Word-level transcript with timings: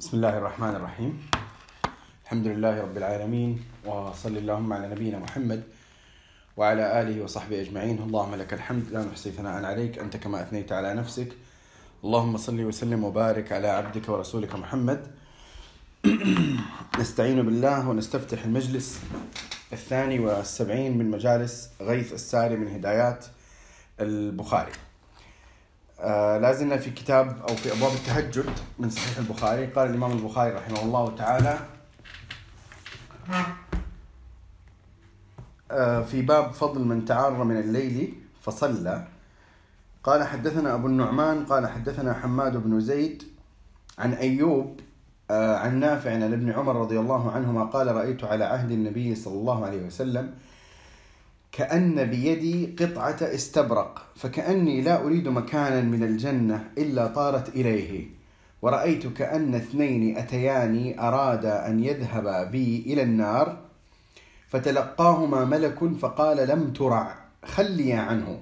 بسم 0.00 0.16
الله 0.16 0.38
الرحمن 0.38 0.76
الرحيم. 0.76 1.28
الحمد 2.24 2.46
لله 2.46 2.80
رب 2.80 2.96
العالمين 2.96 3.64
وصل 3.84 4.36
اللهم 4.36 4.72
على 4.72 4.88
نبينا 4.88 5.18
محمد 5.18 5.62
وعلى 6.56 7.00
آله 7.02 7.24
وصحبه 7.24 7.60
أجمعين. 7.60 7.98
اللهم 8.02 8.34
لك 8.34 8.52
الحمد 8.52 8.84
لا 8.92 9.04
نحصي 9.04 9.30
ثناء 9.30 9.64
عليك 9.64 9.98
أنت 9.98 10.16
كما 10.16 10.42
أثنيت 10.42 10.72
على 10.72 10.94
نفسك. 10.94 11.28
اللهم 12.04 12.36
صل 12.36 12.60
وسلم 12.60 13.04
وبارك 13.04 13.52
على 13.52 13.68
عبدك 13.68 14.08
ورسولك 14.08 14.54
محمد. 14.54 15.06
نستعين 17.00 17.42
بالله 17.42 17.88
ونستفتح 17.88 18.44
المجلس 18.44 19.00
الثاني 19.72 20.18
والسبعين 20.18 20.98
من 20.98 21.10
مجالس 21.10 21.70
غيث 21.80 22.12
الساري 22.12 22.56
من 22.56 22.68
هدايات 22.68 23.26
البخاري. 24.00 24.72
آه 26.00 26.38
لازلنا 26.38 26.76
في 26.76 26.90
كتاب 26.90 27.40
أو 27.48 27.54
في 27.54 27.72
أبواب 27.72 27.92
التهجد 27.92 28.50
من 28.78 28.90
صحيح 28.90 29.18
البخاري. 29.18 29.66
قال 29.66 29.90
الإمام 29.90 30.12
البخاري 30.12 30.52
رحمه 30.52 30.82
الله 30.82 31.14
تعالى 31.16 31.58
آه 35.70 36.02
في 36.02 36.22
باب 36.22 36.52
فضل 36.52 36.84
من 36.84 37.04
تعار 37.04 37.44
من 37.44 37.56
الليل 37.56 38.14
فصلى. 38.42 39.06
قال 40.04 40.24
حدثنا 40.24 40.74
أبو 40.74 40.86
النعمان 40.86 41.44
قال 41.46 41.66
حدثنا 41.66 42.14
حماد 42.14 42.56
بن 42.56 42.80
زيد 42.80 43.22
عن 43.98 44.12
أيوب 44.12 44.80
آه 45.30 45.56
عن 45.56 45.80
نافع 45.80 46.12
عن 46.12 46.22
ابن 46.22 46.52
عمر 46.52 46.76
رضي 46.76 46.98
الله 47.00 47.30
عنهما 47.30 47.64
قال 47.64 47.96
رأيت 47.96 48.24
على 48.24 48.44
عهد 48.44 48.70
النبي 48.70 49.14
صلى 49.14 49.34
الله 49.34 49.64
عليه 49.66 49.86
وسلم 49.86 50.34
كأن 51.56 52.04
بيدي 52.04 52.76
قطعة 52.80 53.16
استبرق 53.22 54.02
فكأني 54.16 54.80
لا 54.80 55.04
أريد 55.04 55.28
مكانا 55.28 55.80
من 55.80 56.02
الجنة 56.02 56.68
إلا 56.78 57.06
طارت 57.06 57.48
إليه. 57.48 58.06
ورأيت 58.62 59.06
كأن 59.06 59.54
اثنين 59.54 60.18
أتياني 60.18 61.00
أرادا 61.00 61.68
أن 61.68 61.84
يذهبا 61.84 62.44
بي 62.44 62.84
إلى 62.86 63.02
النار. 63.02 63.58
فتلقاهما 64.48 65.44
ملك 65.44 65.96
فقال 66.00 66.48
لم 66.48 66.72
ترع 66.72 67.14
خليا 67.44 67.98
عنه. 67.98 68.38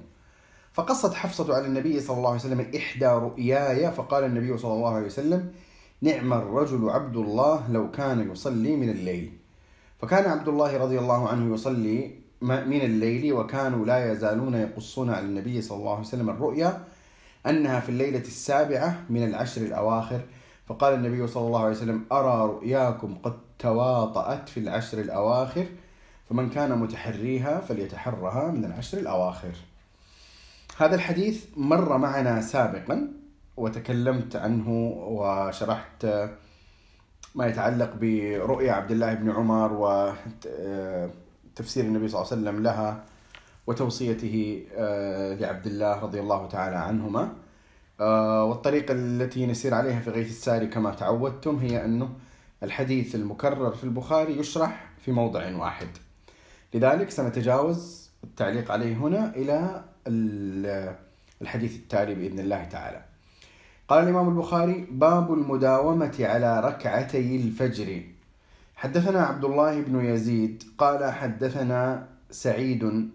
فقصت 0.73 1.15
حفصة 1.15 1.55
على 1.55 1.67
النبي 1.67 2.01
صلى 2.01 2.17
الله 2.17 2.31
عليه 2.31 2.41
وسلم 2.41 2.67
إحدى 2.77 3.07
رؤياي 3.07 3.93
فقال 3.93 4.25
النبي 4.25 4.59
صلى 4.59 4.73
الله 4.73 4.95
عليه 4.95 5.07
وسلم 5.07 5.53
نعم 6.03 6.33
الرجل 6.33 6.91
عبد 6.91 7.17
الله 7.17 7.71
لو 7.71 7.91
كان 7.91 8.31
يصلي 8.31 8.77
من 8.77 8.91
الليل. 8.91 9.33
فكان 9.99 10.31
عبد 10.31 10.49
الله 10.49 10.77
رضي 10.77 10.99
الله 10.99 11.29
عنه 11.29 11.55
يصلي 11.55 12.25
من 12.41 12.81
الليل 12.81 13.33
وكانوا 13.33 13.87
لا 13.87 14.13
يزالون 14.13 14.55
يقصون 14.55 15.11
على 15.11 15.27
النبي 15.27 15.63
صلى 15.63 15.79
الله 15.79 15.93
عليه 15.93 16.01
وسلم 16.01 16.31
الرؤيا 16.31 16.85
أنها 17.47 17.81
في 17.81 17.89
الليلة 17.89 18.19
السابعة 18.19 19.03
من 19.11 19.25
العشر 19.25 19.61
الأواخر. 19.63 20.21
فقال 20.67 20.95
النبي 20.95 21.27
صلى 21.27 21.47
الله 21.47 21.61
عليه 21.61 21.77
وسلم 21.77 22.05
أرى 22.13 22.49
رؤياكم 22.49 23.15
قد 23.23 23.33
تواطأت 23.59 24.49
في 24.49 24.61
العشر 24.61 24.99
الأواخر 25.01 25.67
فمن 26.31 26.51
كان 26.51 26.79
متحريها 26.79 27.61
فليتحرها 27.61 28.51
من 28.51 28.65
العشر 28.65 28.99
الأواخر. 28.99 29.53
هذا 30.77 30.95
الحديث 30.95 31.45
مر 31.57 31.99
معنا 31.99 32.41
سابقا 32.41 33.09
وتكلمت 33.57 34.37
عنه 34.37 34.71
وشرحت 35.09 36.07
ما 37.35 37.47
يتعلق 37.47 37.95
برؤيا 38.01 38.73
عبد 38.73 38.91
الله 38.91 39.15
بن 39.15 39.31
عمر 39.31 39.73
و 39.73 40.13
تفسير 41.57 41.85
النبي 41.85 42.09
صلى 42.09 42.21
الله 42.21 42.33
عليه 42.33 42.43
وسلم 42.43 42.63
لها 42.63 43.05
وتوصيته 43.67 44.65
آه، 44.77 45.35
لعبد 45.35 45.67
الله 45.67 46.01
رضي 46.01 46.21
الله 46.21 46.47
تعالى 46.49 46.77
عنهما. 46.77 47.33
آه، 48.01 48.45
والطريقة 48.45 48.95
التي 48.95 49.47
نسير 49.47 49.75
عليها 49.75 50.01
في 50.01 50.11
غيث 50.11 50.29
الساري 50.29 50.67
كما 50.67 50.91
تعودتم 50.91 51.57
هي 51.57 51.85
أنه 51.85 52.09
الحديث 52.63 53.15
المكرر 53.15 53.71
في 53.71 53.85
البخاري 53.85 54.39
يشرح 54.39 54.91
في 55.05 55.13
موضع 55.13 55.57
واحد. 55.57 55.89
لذلك 56.75 57.11
سنتجاوز 57.11 58.11
التعليق 58.25 58.71
عليه 58.71 58.97
هنا 58.97 59.33
إلى 59.37 59.85
الحديث 61.43 61.77
التالي 61.77 62.15
بإذن 62.15 62.39
الله 62.39 62.65
تعالى. 62.65 63.05
قال 63.89 64.05
الإمام 64.05 64.29
البخاري 64.29 64.87
باب 64.91 65.33
المداومة 65.33 66.17
على 66.21 66.61
ركعتي 66.61 67.37
الفجر. 67.37 68.03
حدثنا 68.77 69.21
عبد 69.21 69.45
الله 69.45 69.81
بن 69.81 70.05
يزيد 70.05 70.63
قال 70.79 71.13
حدثنا 71.13 72.07
سعيد 72.31 73.11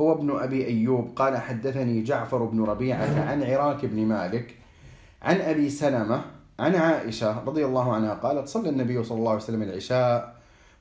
هو 0.00 0.12
ابن 0.12 0.30
أبي 0.38 0.66
أيوب 0.66 1.12
قال 1.16 1.36
حدثني 1.36 2.02
جعفر 2.02 2.44
بن 2.44 2.64
ربيعة 2.64 3.30
عن 3.30 3.42
عراك 3.42 3.86
بن 3.86 4.06
مالك 4.06 4.54
عن 5.22 5.40
أبي 5.40 5.70
سلمة 5.70 6.24
عن 6.58 6.74
عائشة 6.74 7.44
رضي 7.44 7.64
الله 7.64 7.94
عنها 7.94 8.14
قالت 8.14 8.48
صلى 8.48 8.68
النبي 8.68 9.04
صلى 9.04 9.18
الله 9.18 9.30
عليه 9.30 9.42
وسلم 9.42 9.62
العشاء 9.62 10.34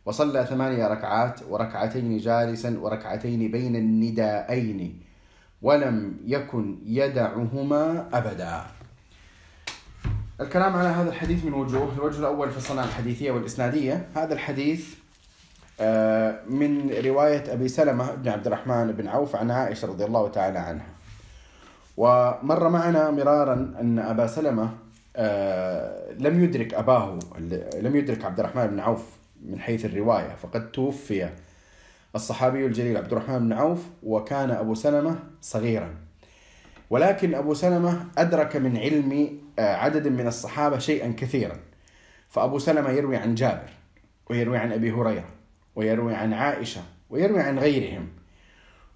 وصلى 0.06 0.46
ثمانية 0.46 0.88
ركعات 0.88 1.40
وركعتين 1.50 2.18
جالسا 2.18 2.80
وركعتين 2.80 3.52
بين 3.52 3.76
النداءين 3.76 5.00
ولم 5.62 6.18
يكن 6.26 6.78
يدعهما 6.86 8.10
أبدا. 8.14 8.62
الكلام 10.42 10.76
على 10.76 10.88
هذا 10.88 11.10
الحديث 11.10 11.46
من 11.46 11.54
وجوه 11.54 11.94
الوجه 11.94 12.20
الأول 12.20 12.52
في 12.52 12.58
الصناعة 12.58 12.86
الحديثية 12.86 13.32
والإسنادية. 13.32 14.08
هذا 14.16 14.34
الحديث 14.34 14.88
آه، 15.80 16.40
من 16.50 16.92
رواية 17.06 17.54
أبي 17.54 17.68
سلمة 17.68 18.16
بن 18.16 18.30
عبد 18.30 18.48
الرحمن 18.48 18.92
بن 18.92 19.08
عوف 19.08 19.36
عن 19.36 19.52
عائشة 19.52 19.88
رضي 19.88 20.06
الله 20.06 20.28
تعالى 20.28 20.60
عنها. 20.60 20.86
ومر 21.98 22.70
معنا 22.70 23.12
مرارا 23.12 23.54
أن 23.54 24.00
أبا 24.00 24.28
سلمة 24.28 24.70
آه، 25.16 26.14
لم 26.14 26.44
يدرك 26.44 26.74
أباه 26.74 27.20
لم 27.82 27.96
يدرك 27.96 28.26
عبد 28.26 28.40
الرحمن 28.40 28.68
بن 28.68 28.80
عوف 28.80 29.06
من 29.46 29.60
حيث 29.60 29.86
الرواية. 29.86 30.36
فقد 30.44 30.72
توفي 30.72 31.30
الصحابي 32.16 32.66
الجليل 32.66 32.98
عبد 32.98 33.12
الرحمن 33.12 33.40
بن 33.40 33.54
عوف 33.54 33.80
وكان 34.04 34.52
أبو 34.52 34.76
سلمة 34.76 35.16
صغيرا. 35.42 35.96
ولكن 36.90 37.36
أبو 37.36 37.54
سلمة 37.54 38.06
أدرك 38.18 38.56
من 38.56 38.78
علم 38.78 39.43
عدد 39.59 40.08
من 40.08 40.28
الصحابة 40.28 40.78
شيئا 40.78 41.14
كثيرا. 41.18 41.59
فأبو 42.30 42.59
سلمة 42.59 42.90
يروي 42.90 43.18
عن 43.18 43.36
جابر 43.36 43.69
ويروي 44.30 44.58
عن 44.58 44.72
أبي 44.72 44.91
هريرة 44.91 45.30
ويروي 45.75 46.16
عن 46.16 46.34
عائشة 46.34 46.81
ويروي 47.09 47.40
عن 47.40 47.59
غيرهم. 47.59 48.08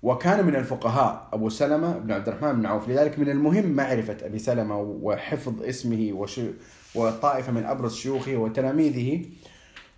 وكان 0.03 0.45
من 0.45 0.55
الفقهاء 0.55 1.29
أبو 1.33 1.49
سلمة 1.49 1.97
بن 1.97 2.11
عبد 2.11 2.27
الرحمن 2.27 2.53
بن 2.53 2.65
عوف. 2.65 2.89
لذلك 2.89 3.19
من 3.19 3.29
المهم 3.29 3.71
معرفة 3.71 4.17
أبي 4.21 4.39
سلمة 4.39 4.79
وحفظ 4.81 5.63
اسمه 5.63 6.27
وطائفة 6.95 7.51
من 7.51 7.65
أبرز 7.65 7.95
شيوخه 7.95 8.35
وتلاميذه. 8.35 9.25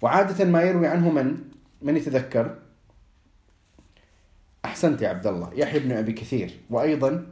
وعادة 0.01 0.45
ما 0.45 0.61
يروي 0.61 0.87
عنه 0.87 1.09
من 1.09 1.37
من 1.81 1.97
يتذكر؟ 1.97 2.55
أحسنت 4.65 5.01
يا 5.01 5.09
عبد 5.09 5.27
الله 5.27 5.49
يحيى 5.53 5.79
بن 5.79 5.91
أبي 5.91 6.11
كثير. 6.11 6.51
وأيضا 6.69 7.25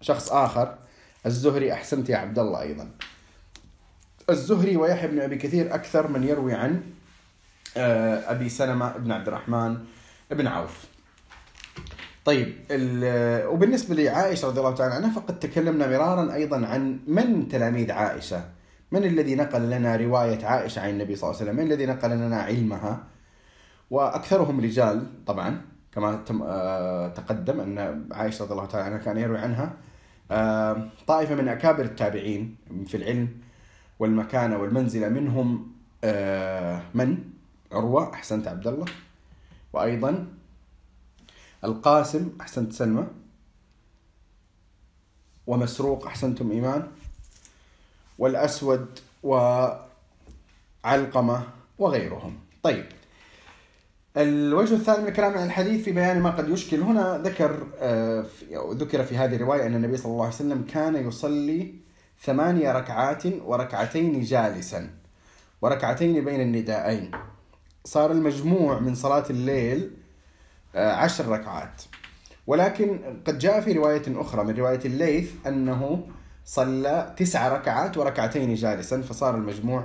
شخص 0.00 0.32
آخر 0.32 0.78
الزهري 1.26 1.72
أحسنت 1.72 2.08
يا 2.08 2.16
عبد 2.16 2.38
الله 2.38 2.60
أيضا. 2.60 2.90
الزهري 4.30 4.76
ويحيى 4.76 5.08
بن 5.08 5.20
أبي 5.20 5.36
كثير 5.36 5.74
أكثر 5.74 6.08
من 6.08 6.24
يروي 6.24 6.54
عن 6.54 6.82
آه، 7.76 8.30
أبي 8.30 8.48
سلمة 8.48 8.96
بن 8.96 9.12
عبد 9.12 9.28
الرحمن 9.28 9.78
بن 10.30 10.46
عوف. 10.46 10.84
طيب 12.24 12.54
وبالنسبة 13.52 13.94
لعائشة 13.94 14.48
رضي 14.48 14.60
الله 14.60 14.74
تعالى 14.74 14.94
عنها 14.94 15.10
فقد 15.10 15.38
تكلمنا 15.38 15.86
مرارا 15.86 16.34
أيضا 16.34 16.66
عن 16.66 17.00
من 17.06 17.48
تلاميذ 17.48 17.92
عائشة؟ 17.92 18.44
من 18.92 19.04
الذي 19.04 19.34
نقل 19.34 19.70
لنا 19.70 19.96
رواية 19.96 20.46
عائشة 20.46 20.80
عن 20.80 20.90
النبي 20.90 21.16
صلى 21.16 21.30
الله 21.30 21.40
عليه 21.40 21.50
وسلم؟ 21.50 21.64
من 21.64 21.72
الذي 21.72 21.86
نقل 21.86 22.10
لنا 22.10 22.36
علمها؟ 22.42 23.04
وأكثرهم 23.90 24.60
رجال 24.60 25.06
طبعا 25.26 25.60
كما 25.92 26.24
آه، 26.42 27.08
تقدم 27.08 27.60
أن 27.60 28.06
عائشة 28.12 28.42
رضي 28.42 28.52
الله 28.52 28.66
تعالى 28.66 28.86
عنها 28.86 28.98
كان 28.98 29.16
يروي 29.16 29.38
عنها. 29.38 29.72
طائفة 31.06 31.34
من 31.34 31.48
أكابر 31.48 31.84
التابعين 31.84 32.56
في 32.86 32.96
العلم 32.96 33.28
والمكانة 33.98 34.58
والمنزلة 34.58 35.08
منهم 35.08 35.72
آه، 36.04 36.82
من؟ 36.94 37.18
عروة 37.72 38.14
أحسنت 38.14 38.48
عبد 38.48 38.66
الله 38.66 38.84
وأيضا 39.72 40.26
القاسم 41.64 42.30
أحسنت 42.40 42.72
سلمى. 42.72 43.06
ومسروق 45.46 46.06
أحسنتم 46.06 46.50
إيمان. 46.50 46.86
والأسود 48.18 48.98
وعلقمة 49.22 49.88
وغيرهم. 51.78 52.38
طيب. 52.62 52.86
الوجه 54.16 54.74
الثاني 54.74 55.02
من 55.02 55.08
الكلام 55.08 55.38
عن 55.38 55.46
الحديث 55.46 55.84
في 55.84 55.92
بيان 55.92 56.20
ما 56.20 56.30
قد 56.30 56.48
يشكل 56.48 56.80
هنا 56.80 57.20
ذكر 57.24 57.66
آه، 57.78 58.26
ذكر 58.70 59.04
في 59.04 59.16
هذه 59.16 59.36
الرواية 59.36 59.66
أن 59.66 59.74
النبي 59.74 59.96
صلى 59.96 60.12
الله 60.12 60.24
عليه 60.24 60.34
وسلم 60.34 60.62
كان 60.62 61.08
يصلي 61.08 61.74
ثمانية 62.20 62.72
ركعات 62.72 63.22
وركعتين 63.26 64.20
جالسا 64.20 64.90
وركعتين 65.62 66.24
بين 66.24 66.40
النداءين 66.40 67.10
صار 67.84 68.12
المجموع 68.12 68.78
من 68.78 68.94
صلاة 68.94 69.24
الليل 69.30 69.90
آه، 70.74 70.92
عشر 70.92 71.28
ركعات. 71.28 71.82
ولكن 72.46 73.00
قد 73.26 73.38
جاء 73.38 73.60
في 73.60 73.72
رواية 73.72 74.02
أخرى 74.08 74.44
من 74.44 74.56
رواية 74.56 74.80
الليث 74.84 75.32
أنه 75.46 76.06
صلى 76.44 77.14
تسع 77.16 77.48
ركعات 77.48 77.96
وركعتين 77.96 78.54
جالسا 78.54 79.02
فصار 79.02 79.34
المجموع 79.34 79.84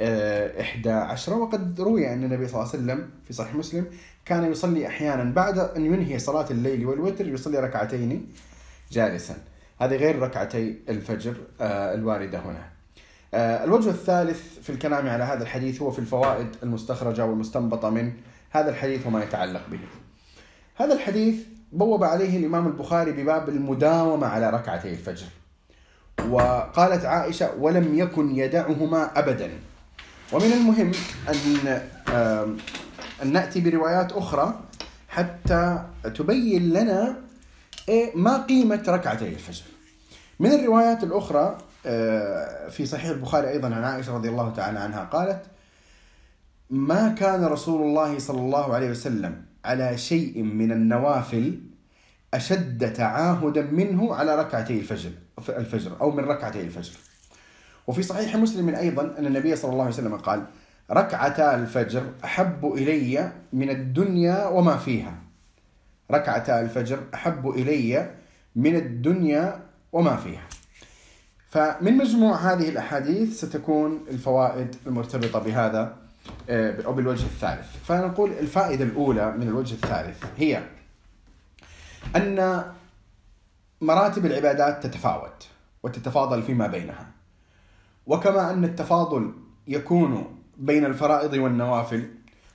إحدى 0.00 0.90
عشرة 0.90 1.36
وقد 1.36 1.80
روي 1.80 2.12
أن 2.12 2.24
النبي 2.24 2.48
صلى 2.48 2.60
الله 2.60 2.72
عليه 2.72 2.82
وسلم 2.82 3.10
في 3.26 3.32
صحيح 3.32 3.54
مسلم 3.54 3.86
كان 4.24 4.52
يصلي 4.52 4.86
أحيانا 4.86 5.24
بعد 5.24 5.58
أن 5.58 5.86
ينهي 5.86 6.18
صلاة 6.18 6.46
الليل 6.50 6.86
والوتر 6.86 7.28
يصلي 7.28 7.58
ركعتين 7.58 8.26
جالسا. 8.92 9.34
هذه 9.80 9.96
غير 9.96 10.18
ركعتي 10.18 10.78
الفجر 10.88 11.34
آه، 11.60 11.94
الواردة 11.94 12.38
هنا. 12.38 12.68
آه، 13.34 13.64
الوجه 13.64 13.90
الثالث 13.90 14.58
في 14.58 14.70
الكلام 14.70 15.08
على 15.08 15.24
هذا 15.24 15.42
الحديث 15.42 15.82
هو 15.82 15.90
في 15.90 15.98
الفوائد 15.98 16.46
المستخرجة 16.62 17.26
والمستنبطة 17.26 17.90
من 17.90 18.12
هذا 18.50 18.70
الحديث 18.70 19.06
وما 19.06 19.22
يتعلق 19.22 19.62
به. 19.70 19.78
هذا 20.76 20.94
الحديث 20.94 21.34
بوب 21.72 22.04
عليه 22.04 22.36
الإمام 22.38 22.66
البخاري 22.66 23.12
بباب 23.12 23.48
المداومة 23.48 24.26
على 24.26 24.50
ركعتي 24.50 24.90
الفجر 24.90 25.26
وقالت 26.28 27.04
عائشة 27.04 27.54
ولم 27.58 27.98
يكن 27.98 28.36
يدعهما 28.36 29.18
أبدا. 29.18 29.50
ومن 30.32 30.52
المهم 30.52 30.92
أن 31.28 31.66
أن 33.22 33.32
نأتي 33.32 33.60
بروايات 33.60 34.12
أخرى 34.12 34.60
حتى 35.08 35.84
تبين 36.14 36.70
لنا 36.70 37.16
إيه 37.88 38.16
ما 38.16 38.42
قيمة 38.42 38.82
ركعتي 38.88 39.28
الفجر. 39.28 39.62
من 40.40 40.52
الروايات 40.52 41.04
الأخرى 41.04 41.58
آه، 41.86 42.68
في 42.68 42.86
صحيح 42.86 43.10
البخاري 43.10 43.48
أيضا 43.50 43.74
عن 43.74 43.84
عائشة 43.84 44.14
رضي 44.14 44.28
الله 44.28 44.50
تعالى 44.50 44.78
عنها 44.78 45.04
قالت 45.04 45.42
ما 46.70 47.08
كان 47.08 47.44
رسول 47.44 47.82
الله 47.82 48.18
صلى 48.18 48.40
الله 48.40 48.74
عليه 48.74 48.90
وسلم 48.90 49.44
على 49.64 49.98
شيء 49.98 50.42
من 50.42 50.72
النوافل 50.72 51.60
أشد 52.34 52.92
تعاهدا 52.92 53.62
منه 53.62 54.14
على 54.14 54.36
ركعتي 54.36 54.80
الفجر 54.80 55.10
الفجر 55.48 56.00
أو 56.00 56.10
من 56.10 56.24
ركعتي 56.24 56.60
الفجر. 56.60 56.92
وفي 57.86 58.02
صحيح 58.02 58.36
مسلم 58.36 58.74
أيضا 58.74 59.14
أن 59.18 59.26
النبي 59.26 59.56
صلى 59.56 59.72
الله 59.72 59.82
عليه 59.82 59.94
وسلم 59.94 60.16
قال 60.16 60.44
ركعتا 60.90 61.54
الفجر 61.54 62.02
أحب 62.24 62.72
إلي 62.72 63.32
من 63.52 63.70
الدنيا 63.70 64.46
وما 64.46 64.76
فيها. 64.76 65.14
ركعتا 66.10 66.60
الفجر 66.60 67.00
أحب 67.14 67.48
إلي 67.48 68.10
من 68.56 68.76
الدنيا 68.76 69.60
وما 69.92 70.16
فيها. 70.16 70.46
فمن 71.48 71.96
مجموع 71.96 72.36
هذه 72.36 72.68
الأحاديث 72.68 73.40
ستكون 73.44 74.04
الفوائد 74.10 74.76
المرتبطة 74.86 75.38
بهذا 75.38 75.96
آه، 76.50 76.82
أو 76.86 76.92
بالوجه 76.92 77.24
الثالث. 77.24 77.66
فنقول 77.84 78.32
الفائدة 78.32 78.84
الأولى 78.84 79.32
من 79.32 79.48
الوجه 79.48 79.74
الثالث 79.74 80.24
هي 80.36 80.62
أن 82.16 82.64
مراتب 83.80 84.26
العبادات 84.26 84.86
تتفاوت 84.86 85.48
وتتفاضل 85.82 86.42
فيما 86.42 86.66
بينها. 86.66 87.13
وكما 88.06 88.50
أن 88.50 88.64
التفاضل 88.64 89.32
يكون 89.68 90.36
بين 90.56 90.84
الفرائض 90.84 91.32
والنوافل 91.32 92.10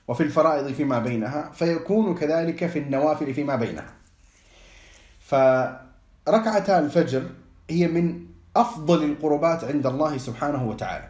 وفي 0.08 0.22
الفرائض 0.22 0.72
فيما 0.72 0.98
بينها 0.98 1.50
فيكون 1.52 2.14
كذلك 2.14 2.66
في 2.66 2.78
النوافل 2.78 3.34
فيما 3.34 3.56
بينها. 3.56 3.92
فركعتا 5.20 6.78
الفجر 6.78 7.22
هي 7.70 7.88
من 7.88 8.26
أفضل 8.56 9.04
القربات 9.04 9.64
عند 9.64 9.86
الله 9.86 10.18
سبحانه 10.18 10.68
وتعالى. 10.68 11.08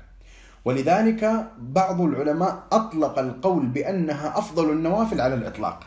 ولذلك 0.64 1.50
بعض 1.58 2.00
العلماء 2.00 2.62
أطلق 2.72 3.18
القول 3.18 3.66
بأنها 3.66 4.38
أفضل 4.38 4.70
النوافل 4.70 5.20
على 5.20 5.34
الإطلاق. 5.34 5.86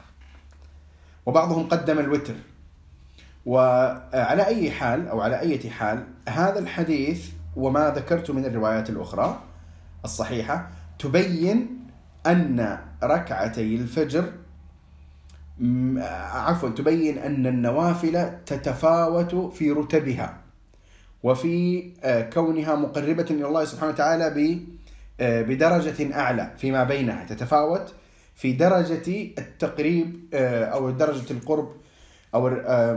وبعضهم 1.26 1.68
قدم 1.68 2.00
الوتر. 2.00 2.36
وعلى 3.46 4.46
أي 4.46 4.72
حال 4.72 5.08
أو 5.08 5.22
على 5.22 5.40
أي 5.40 5.70
حال 5.70 6.08
هذا 6.30 6.60
الحديث 6.60 7.30
وما 7.56 7.90
ذكرت 7.90 8.32
من 8.32 8.46
الروايات 8.46 8.90
الأخرى 8.90 9.42
الصحيحة 10.06 10.70
تبين 11.00 11.88
أن 12.28 12.78
ركعتي 13.04 13.76
الفجر 13.76 14.32
عفوا 16.32 16.70
تبين 16.70 17.18
أن 17.18 17.48
النوافل 17.48 18.32
تتفاوت 18.46 19.36
في 19.36 19.72
رتبها 19.72 20.38
وفي 21.24 21.84
آه، 22.04 22.30
كونها 22.30 22.76
مقربة 22.76 23.26
إلى 23.32 23.48
الله 23.48 23.66
سبحانه 23.66 23.92
وتعالى 23.92 24.60
آه، 25.20 25.42
بدرجة 25.42 26.20
أعلى 26.20 26.52
فيما 26.58 26.84
بينها 26.84 27.26
تتفاوت 27.26 27.94
في 28.36 28.54
درجة 28.54 29.32
التقريب 29.38 30.30
آه، 30.34 30.66
أو 30.66 30.90
درجة 30.90 31.32
القرب 31.32 31.72
أو 32.36 32.50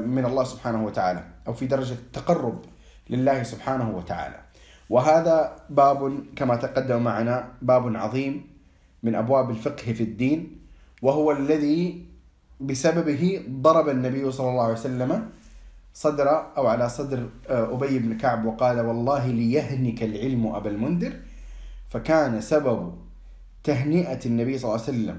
من 0.07 0.25
الله 0.25 0.45
سبحانه 0.45 0.85
وتعالى 0.85 1.25
أو 1.47 1.53
في 1.53 1.67
درجة 1.67 1.93
التقرب 1.93 2.65
لله 3.11 3.43
سبحانه 3.43 3.97
وتعالى. 3.97 4.46
وهذا 4.91 5.57
باب 5.71 6.25
كما 6.37 6.57
تقدم 6.57 7.03
معنا 7.03 7.49
باب 7.63 7.97
عظيم 7.97 8.45
من 9.03 9.15
أبواب 9.15 9.51
الفقه 9.51 9.93
في 9.93 10.03
الدين 10.03 10.59
وهو 11.03 11.33
الذي 11.33 12.07
بسببه 12.61 13.43
ضرب 13.51 13.89
النبي 13.89 14.33
صلى 14.33 14.51
الله 14.51 14.63
عليه 14.63 14.73
وسلم 14.73 15.29
صدر 15.95 16.29
أو 16.57 16.67
على 16.67 16.89
صدر 16.89 17.29
آه، 17.49 17.75
أبي 17.75 17.99
بن 17.99 18.17
كعب 18.19 18.45
وقال 18.45 18.81
والله 18.81 19.27
ليهنك 19.27 20.03
العلم 20.03 20.47
أبا 20.47 20.71
المنذر 20.71 21.13
فكان 21.91 22.41
سبب 22.41 22.93
تهنئة 23.65 24.27
النبي 24.27 24.59
صلى 24.59 24.71
الله 24.71 24.83
عليه 24.87 24.93
وسلم 24.93 25.19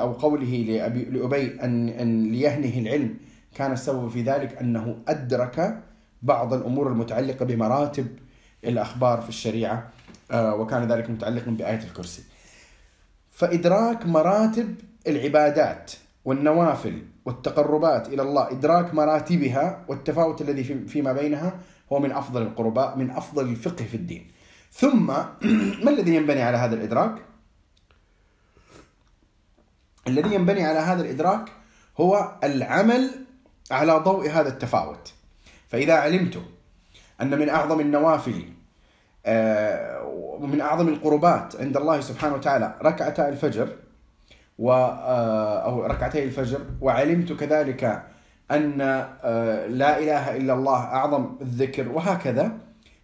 أو 0.00 0.12
قوله 0.12 0.52
لأبي 0.68 1.04
لابي 1.04 1.60
أن 1.60 1.88
أن 1.88 2.32
ليهنه 2.32 2.78
العلم. 2.78 3.14
كان 3.54 3.72
السبب 3.72 4.08
في 4.08 4.22
ذلك 4.22 4.56
أنه 4.56 4.96
أدرك 5.08 5.82
بعض 6.22 6.54
الأمور 6.54 6.88
المتعلقة 6.88 7.44
بمراتب 7.44 8.06
الأخبار 8.64 9.20
في 9.20 9.28
الشريعة 9.28 9.90
آه، 10.30 10.54
وكان 10.54 10.92
ذلك 10.92 11.10
متعلقا 11.10 11.50
بآية 11.50 11.82
الكرسي. 11.82 12.22
فإدراك 13.30 14.06
مراتب 14.06 14.74
العبادات 15.06 15.92
والنوافل 16.24 17.02
والتقربات 17.24 18.08
إلى 18.08 18.22
الله 18.22 18.50
إدراك 18.50 18.94
مراتبها 18.94 19.84
والتفاوت 19.88 20.40
الذي 20.40 20.64
فيما 20.64 21.12
بينها 21.12 21.60
هو 21.92 21.98
من 21.98 22.12
أفضل 22.12 22.42
القرباء 22.42 22.98
من 22.98 23.10
أفضل 23.10 23.48
الفقه 23.48 23.84
في 23.84 23.94
الدين. 23.94 24.30
ثم 24.72 25.06
ما 25.84 25.90
الذي 25.90 26.14
ينبني 26.14 26.42
على 26.42 26.56
هذا 26.56 26.74
الإدراك؟ 26.74 27.14
الذي 30.06 30.34
ينبني 30.34 30.64
على 30.64 30.78
هذا 30.78 31.02
الإدراك 31.02 31.52
هو 32.00 32.38
العمل 32.44 33.10
على 33.70 33.92
ضوء 33.92 34.30
هذا 34.30 34.48
التفاوت. 34.48 35.12
فإذا 35.68 35.94
علمت 35.94 36.42
أن 37.22 37.38
من 37.38 37.48
أعظم 37.48 37.80
النوافل 37.80 38.44
آه، 39.26 40.02
ومن 40.40 40.60
أعظم 40.60 40.88
القربات 40.88 41.56
عند 41.56 41.76
الله 41.76 42.00
سبحانه 42.00 42.34
وتعالى. 42.34 42.74
ركعتا 42.82 43.28
الفجر 43.28 43.68
و 44.58 44.72
آه، 44.72 45.58
أو 45.58 45.86
ركعتي 45.86 46.24
الفجر 46.24 46.60
وعلمت 46.80 47.32
كذلك 47.32 48.02
أن 48.50 48.80
آه، 48.80 49.66
لا 49.66 49.98
إله 49.98 50.36
إلا 50.36 50.54
الله 50.54 50.78
أعظم 50.78 51.36
الذكر 51.40 51.88
وهكذا. 51.88 52.58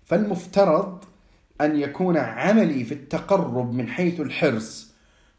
فالمفترض 0.05 1.05
أن 1.61 1.77
يكون 1.77 2.17
عملي 2.17 2.85
في 2.85 2.95
التقرب 2.95 3.75
من 3.75 3.88
حيث 3.88 4.21
الحرص 4.21 4.95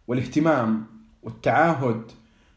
والاهتمام 0.07 0.85
والتعاهد 1.23 2.01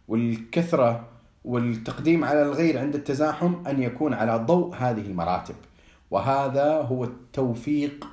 والكثرة 0.09 1.09
والتقديم 1.45 2.25
على 2.25 2.43
الغير 2.43 2.79
عند 2.79 2.95
التزاحم 2.95 3.67
أن 3.67 3.83
يكون 3.83 4.15
على 4.15 4.37
ضوء 4.37 4.75
هذه 4.75 5.01
المراتب. 5.01 5.55
وهذا 6.11 6.73
هو 6.73 7.05
التوفيق 7.05 8.07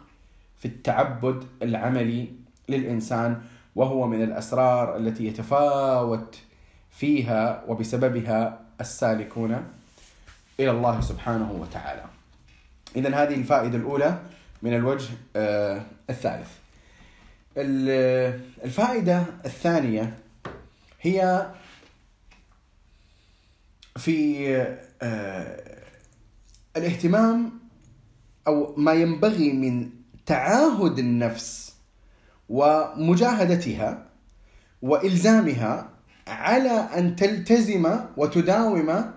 في 0.59 0.65
التعبد 0.65 1.43
العملي 1.61 2.27
للإنسان 2.69 3.41
وهو 3.75 4.07
من 4.07 4.23
الأسرار 4.23 4.97
التي 4.97 5.27
يتفاوت 5.27 6.37
فيها 6.91 7.63
وبسببها 7.67 8.59
السالكون 8.81 9.67
إلى 10.59 10.71
الله 10.71 11.01
سبحانه 11.01 11.51
وتعالى. 11.51 12.03
اذا 12.95 13.09
هذه 13.09 13.35
الفائدة 13.35 13.77
الأولى 13.77 14.19
من 14.61 14.73
الوجه 14.73 15.09
آه، 15.35 15.81
الثالث. 16.09 16.49
الفائدة 17.57 19.25
الثانية 19.45 20.17
هي 21.01 21.47
في 23.97 24.47
آه، 25.01 25.81
الاهتمام 26.77 27.51
أو 28.47 28.73
ما 28.77 28.93
ينبغي 28.93 29.53
من 29.53 29.89
تعاهد 30.25 30.99
النفس 30.99 31.75
ومجاهدتها 32.49 34.05
وإلزامها 34.81 35.89
على 36.27 36.69
أن 36.69 37.15
تلتزم 37.15 37.99
وتداوم 38.17 39.11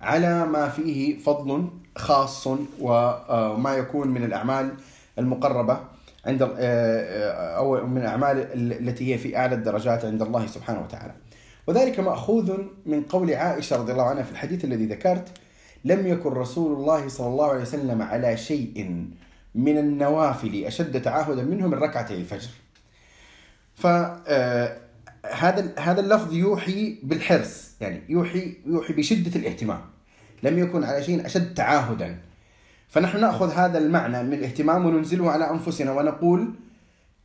على 0.00 0.46
ما 0.46 0.68
فيه 0.68 1.18
فضل 1.18 1.68
خاص 1.96 2.46
وما 2.80 3.74
يكون 3.74 4.08
من 4.08 4.24
الأعمال 4.24 4.74
المقربة 5.18 5.80
عند 6.26 6.42
أو 7.56 7.86
من 7.86 7.98
الأعمال 7.98 8.48
التي 8.54 9.14
هي 9.14 9.18
في 9.18 9.36
أعلى 9.36 9.54
الدرجات 9.54 10.04
عند 10.04 10.22
الله 10.22 10.46
سبحانه 10.46 10.80
وتعالى. 10.80 11.14
وذلك 11.66 12.00
مأخوذ 12.00 12.58
من 12.86 13.02
قول 13.02 13.34
عائشة 13.34 13.76
رضي 13.76 13.92
الله 13.92 14.04
عنها 14.04 14.22
في 14.22 14.30
الحديث 14.30 14.64
الذي 14.64 14.86
ذكرت 14.86 15.28
لم 15.86 16.06
يكن 16.06 16.30
رسول 16.30 16.72
الله 16.72 17.08
صلى 17.08 17.26
الله 17.26 17.50
عليه 17.50 17.62
وسلم 17.62 18.02
على 18.02 18.36
شيء 18.36 19.06
من 19.54 19.78
النوافل 19.78 20.64
أشد 20.64 21.02
تعاهدا 21.02 21.42
منه 21.42 21.66
من 21.66 21.74
ركعتي 21.74 22.14
الفجر. 22.14 22.50
فهذا 23.74 24.72
هذا 25.78 26.00
اللفظ 26.00 26.32
يوحي 26.34 26.98
بالحرص 27.02 27.70
يعني 27.80 28.02
يوحي 28.08 28.56
يوحي 28.66 28.92
بشدة 28.92 29.40
الاهتمام. 29.40 29.80
لم 30.42 30.58
يكن 30.58 30.84
على 30.84 31.02
شيء 31.02 31.26
أشد 31.26 31.54
تعاهدا 31.54 32.18
فنحن 32.88 33.20
نأخذ 33.20 33.52
هذا 33.52 33.78
المعنى 33.78 34.22
من 34.22 34.32
الاهتمام 34.32 34.86
وننزله 34.86 35.30
على 35.30 35.50
أنفسنا 35.50 35.92
ونقول 35.92 36.54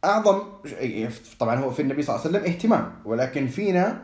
أعظم 0.05 0.41
طبعا 1.39 1.55
هو 1.55 1.71
في 1.71 1.81
النبي 1.81 2.01
صلى 2.01 2.15
الله 2.15 2.27
عليه 2.27 2.37
وسلم 2.37 2.53
اهتمام 2.53 2.91
ولكن 3.05 3.47
فينا 3.47 4.01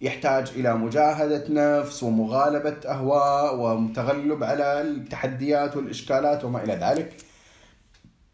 يحتاج 0.00 0.52
إلى 0.56 0.74
مجاهدة 0.74 1.44
نفس 1.48 2.02
ومغالبة 2.02 2.76
أهواء 2.86 3.56
وتغلب 3.56 4.44
على 4.44 4.80
التحديات 4.80 5.76
والإشكالات 5.76 6.44
وما 6.44 6.64
إلى 6.64 6.72
ذلك. 6.74 7.12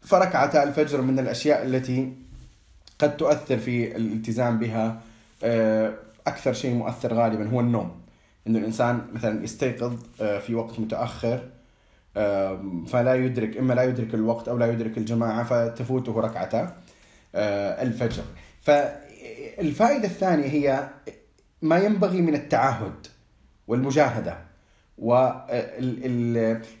فركعتا 0.01 0.63
الفجر 0.63 1.01
من 1.01 1.19
الأشياء 1.19 1.65
التي 1.65 2.13
قد 2.99 3.17
تؤثر 3.17 3.57
في 3.57 3.95
الالتزام 3.95 4.59
بها 4.59 5.01
آه، 5.43 5.93
أكثر 6.27 6.53
شيء 6.53 6.73
مؤثر 6.73 7.13
غالبا 7.13 7.49
هو 7.49 7.59
النوم. 7.59 8.01
إنه 8.47 8.59
الإنسان 8.59 9.01
مثلا 9.13 9.43
يستيقظ 9.43 9.93
آه، 10.21 10.39
في 10.39 10.55
وقت 10.55 10.79
متأخر 10.79 11.39
فلا 12.87 13.15
يدرك 13.15 13.57
إما 13.57 13.73
لا 13.73 13.83
يدرك 13.83 14.13
الوقت 14.13 14.47
أو 14.47 14.57
لا 14.57 14.71
يدرك 14.71 14.97
الجماعة 14.97 15.43
فتفوته 15.43 16.19
ركعتا 16.19 16.75
آه، 17.35 17.83
الفجر. 17.83 18.23
فالفائدة 18.61 20.05
الثانية 20.05 20.45
هي 20.45 20.89
ما 21.63 21.77
ينبغي 21.77 22.21
من 22.21 22.35
التعهد 22.35 23.07
والمجاهدة. 23.67 24.37
و 24.97 25.31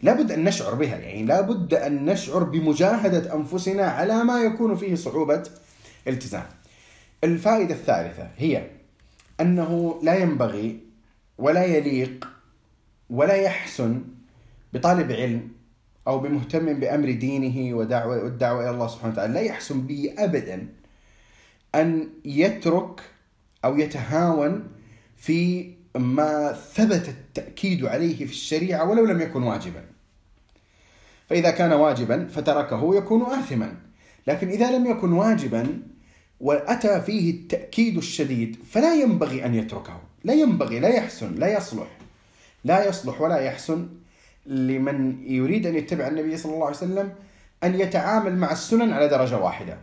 لابد 0.01 0.31
أن 0.31 0.43
نشعر 0.43 0.73
بها. 0.73 0.97
يعني 0.97 1.25
لابد 1.25 1.73
أن 1.73 2.05
نشعر 2.05 2.43
بمجاهدة 2.43 3.35
أنفسنا 3.35 3.85
على 3.85 4.23
ما 4.23 4.39
يكون 4.39 4.75
فيه 4.75 4.95
صعوبة 4.95 5.43
التزام. 6.07 6.45
الفائدة 7.23 7.73
الثالثة 7.73 8.29
هي 8.37 8.67
أنه 9.41 9.99
لا 10.03 10.15
ينبغي 10.15 10.79
ولا 11.37 11.65
يليق 11.65 12.27
ولا 13.09 13.33
يحسن 13.33 14.01
بطالب 14.73 15.11
علم 15.11 15.49
أو 16.07 16.19
بمهتم 16.19 16.79
بأمر 16.79 17.11
دينه 17.11 17.77
ودعوة 17.77 18.23
والدعوة 18.23 18.63
إلى 18.63 18.69
الله 18.69 18.87
سبحانه 18.87 19.13
وتعالى. 19.13 19.33
لا 19.33 19.41
يحسن 19.41 19.81
به 19.81 20.13
ابدا 20.17 20.67
أن 21.75 22.09
يترك 22.25 23.01
أو 23.65 23.77
يتهاون 23.77 24.67
في 25.17 25.71
ما 25.95 26.53
ثبت 26.73 27.09
التأكيد 27.09 27.85
عليه 27.85 28.15
في 28.25 28.31
الشريعة 28.31 28.89
ولو 28.89 29.05
لم 29.05 29.21
يكن 29.21 29.43
واجبا. 29.43 29.85
فإذا 31.29 31.51
كان 31.51 31.73
واجبا 31.73 32.27
فتركه 32.27 32.95
يكون 32.95 33.21
اثما، 33.21 33.75
لكن 34.27 34.49
إذا 34.49 34.77
لم 34.77 34.85
يكن 34.85 35.13
واجبا 35.13 35.81
وأتى 36.39 37.01
فيه 37.01 37.31
التأكيد 37.31 37.97
الشديد 37.97 38.57
فلا 38.71 38.95
ينبغي 38.95 39.45
أن 39.45 39.55
يتركه. 39.55 40.01
لا 40.23 40.33
ينبغي 40.33 40.79
لا 40.79 40.89
يحسن 40.89 41.35
لا 41.35 41.57
يصلح 41.57 41.87
لا 42.63 42.87
يصلح 42.87 43.21
ولا 43.21 43.37
يحسن 43.37 43.87
لمن 44.45 45.23
يريد 45.27 45.67
أن 45.67 45.75
يتبع 45.75 46.07
النبي 46.07 46.37
صلى 46.37 46.53
الله 46.53 46.65
عليه 46.65 46.77
وسلم 46.77 47.13
أن 47.63 47.79
يتعامل 47.79 48.35
مع 48.35 48.51
السنن 48.51 48.93
على 48.93 49.07
درجة 49.07 49.37
واحدة 49.37 49.77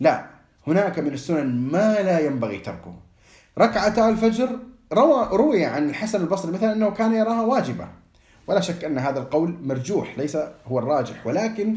لا 0.00 0.26
هناك 0.66 0.98
من 0.98 1.12
السنن 1.12 1.68
ما 1.72 2.02
لا 2.02 2.20
ينبغي 2.20 2.58
تركه. 2.58 2.94
ركعتا 3.58 4.08
الفجر 4.08 4.58
روى 4.92 5.28
روي 5.32 5.64
عن 5.64 5.88
الحسن 5.88 6.20
البصري 6.20 6.52
مثلا 6.52 6.72
أنه 6.72 6.90
كان 6.90 7.12
يراها 7.14 7.42
واجبة. 7.42 7.88
ولا 8.46 8.60
شك 8.60 8.84
أن 8.84 8.98
هذا 8.98 9.18
القول 9.18 9.56
مرجوح 9.62 10.18
ليس 10.18 10.36
هو 10.66 10.78
الراجح. 10.78 11.26
ولكن 11.26 11.74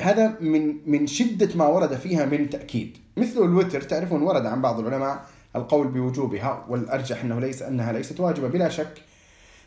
هذا 0.00 0.36
من 0.40 0.90
من 0.90 1.06
شدة 1.06 1.48
ما 1.54 1.66
ورد 1.66 1.94
فيها 1.94 2.24
من 2.24 2.50
تأكيد. 2.50 2.96
مثل 3.16 3.44
الوتر 3.44 3.80
تعرفون 3.80 4.22
ورد 4.22 4.46
عن 4.46 4.62
بعض 4.62 4.78
العلماء 4.80 5.24
القول 5.56 5.88
بوجوبها 5.88 6.66
والأرجح 6.68 7.24
أنه 7.24 7.40
ليس 7.40 7.62
أنها 7.62 7.92
ليست 7.92 8.20
واجبة 8.20 8.48
بلا 8.48 8.68
شك. 8.68 9.02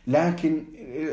لكن 0.08 0.64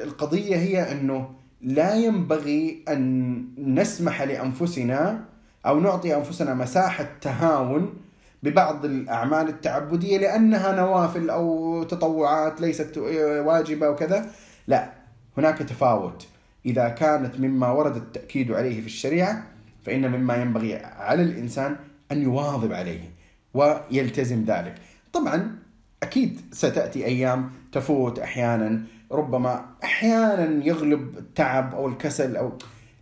القضية 0.03 0.57
هي 0.57 0.93
أنه 0.93 1.31
لا 1.63 1.95
ينبغي 1.95 2.85
أن 2.89 3.45
نسمح 3.59 4.23
لأنفسنا 4.23 5.25
أو 5.67 5.81
نعطي 5.81 6.17
أنفسنا 6.17 6.55
مساحة 6.55 7.09
تهاون 7.21 7.95
ببعض 8.43 8.85
الأعمال 8.85 9.49
التعبدية 9.49 10.19
لأنها 10.19 10.73
نوافل 10.73 11.31
أو 11.31 11.83
تطوعات 11.83 12.61
ليست 12.61 12.99
واجبة 13.47 13.89
وكذا 13.89 14.31
لا 14.67 14.93
هناك 15.39 15.59
تفاوت. 15.59 16.27
إذا 16.67 16.89
كانت 16.89 17.41
مما 17.41 17.71
ورد 17.71 17.97
التأكيد 17.97 18.53
عليه 18.53 18.81
في 18.81 18.87
الشريعة 18.87 19.43
فإن 19.87 20.11
مما 20.11 20.37
ينبغي 20.37 20.77
على 20.77 21.23
الإنسان 21.23 21.77
أن 22.13 22.23
يواظب 22.23 22.73
عليه 22.73 23.11
ويلتزم 23.55 24.45
ذلك. 24.45 24.75
طبعا 25.13 25.57
أكيد 26.03 26.41
ستأتي 26.53 27.05
أيام 27.05 27.51
تفوت 27.73 28.19
أحيانا 28.19 28.83
ربما 29.13 29.67
أحيانا 29.85 30.65
يغلب 30.67 31.19
التعب 31.19 31.75
أو 31.75 31.89
الكسل 31.89 32.37
أو 32.37 32.53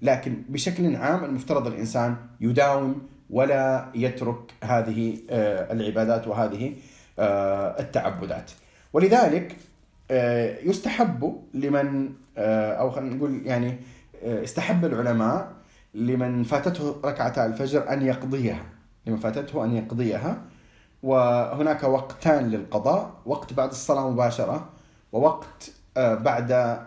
لكن 0.03 0.43
بشكل 0.49 0.97
عام 0.97 1.25
المفترض 1.25 1.67
الإنسان 1.67 2.17
يداوم 2.41 3.03
ولا 3.31 3.87
يترك 3.95 4.55
هذه 4.65 5.19
آه، 5.31 5.73
العبادات 5.73 6.29
وهذه 6.29 6.75
آه، 7.19 7.81
التعبدات. 7.81 8.51
ولذلك 8.93 9.57
آه، 10.11 10.59
يستحب 10.63 11.43
لمن 11.55 12.13
أو 12.39 12.91
خلينا 12.91 13.15
نقول 13.15 13.41
يعني 13.47 13.77
استحب 14.25 14.85
العلماء 14.85 15.53
لمن 15.95 16.43
فاتته 16.43 16.97
ركعتا 17.05 17.47
الفجر 17.47 17.93
أن 17.93 18.03
يقضيها. 18.03 18.63
لمن 19.07 19.17
فاتته 19.17 19.65
أن 19.65 19.77
يقضيها. 19.77 20.39
وهناك 21.03 21.85
وقتان 21.85 22.51
للقضاء. 22.51 23.13
وقت 23.27 23.53
بعد 23.53 23.71
الصلاة 23.71 24.11
مباشرة. 24.11 24.69
ووقت 25.13 25.71
بعد 25.97 26.79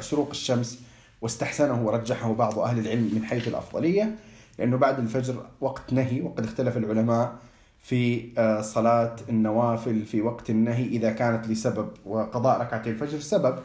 شروق 0.00 0.30
الشمس. 0.30 0.82
واستحسنه 1.22 1.86
ورجحه 1.86 2.32
بعض 2.34 2.58
أهل 2.58 2.78
العلم 2.78 3.10
من 3.14 3.24
حيث 3.24 3.48
الأفضلية 3.48 4.14
لأنه 4.58 4.76
بعد 4.76 4.98
الفجر 4.98 5.46
وقت 5.60 5.92
نهي 5.92 6.20
وقد 6.20 6.44
اختلف 6.44 6.76
العلماء 6.76 7.36
في 7.82 8.28
آه، 8.38 8.60
صلاة 8.60 9.16
النوافل 9.28 10.04
في 10.04 10.22
وقت 10.22 10.50
النهي 10.50 10.86
إذا 10.86 11.12
كانت 11.12 11.48
لسبب 11.48 11.88
وقضاء 12.06 12.60
ركعتي 12.60 12.90
الفجر 12.90 13.18
سبب. 13.18 13.58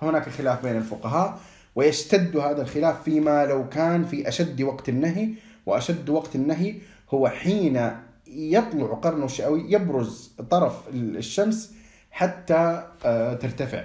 فهناك 0.00 0.28
خلاف 0.28 0.62
بين 0.62 0.76
الفقهاء 0.76 1.38
ويشتد 1.76 2.36
هذا 2.36 2.62
الخلاف 2.62 3.02
فيما 3.02 3.46
لو 3.46 3.68
كان 3.68 4.04
في 4.04 4.28
أشد 4.28 4.62
وقت 4.62 4.88
النهي 4.88 5.28
وأشد 5.66 6.10
وقت 6.10 6.34
النهي 6.34 6.74
هو 7.10 7.28
حين 7.28 7.90
يطلع 8.26 8.86
قرنه 8.86 9.24
الشئوي 9.24 9.72
يبرز 9.72 10.32
طرف 10.50 10.88
الشمس 10.94 11.74
حتى 12.10 12.84
آه، 13.04 13.34
ترتفع. 13.34 13.84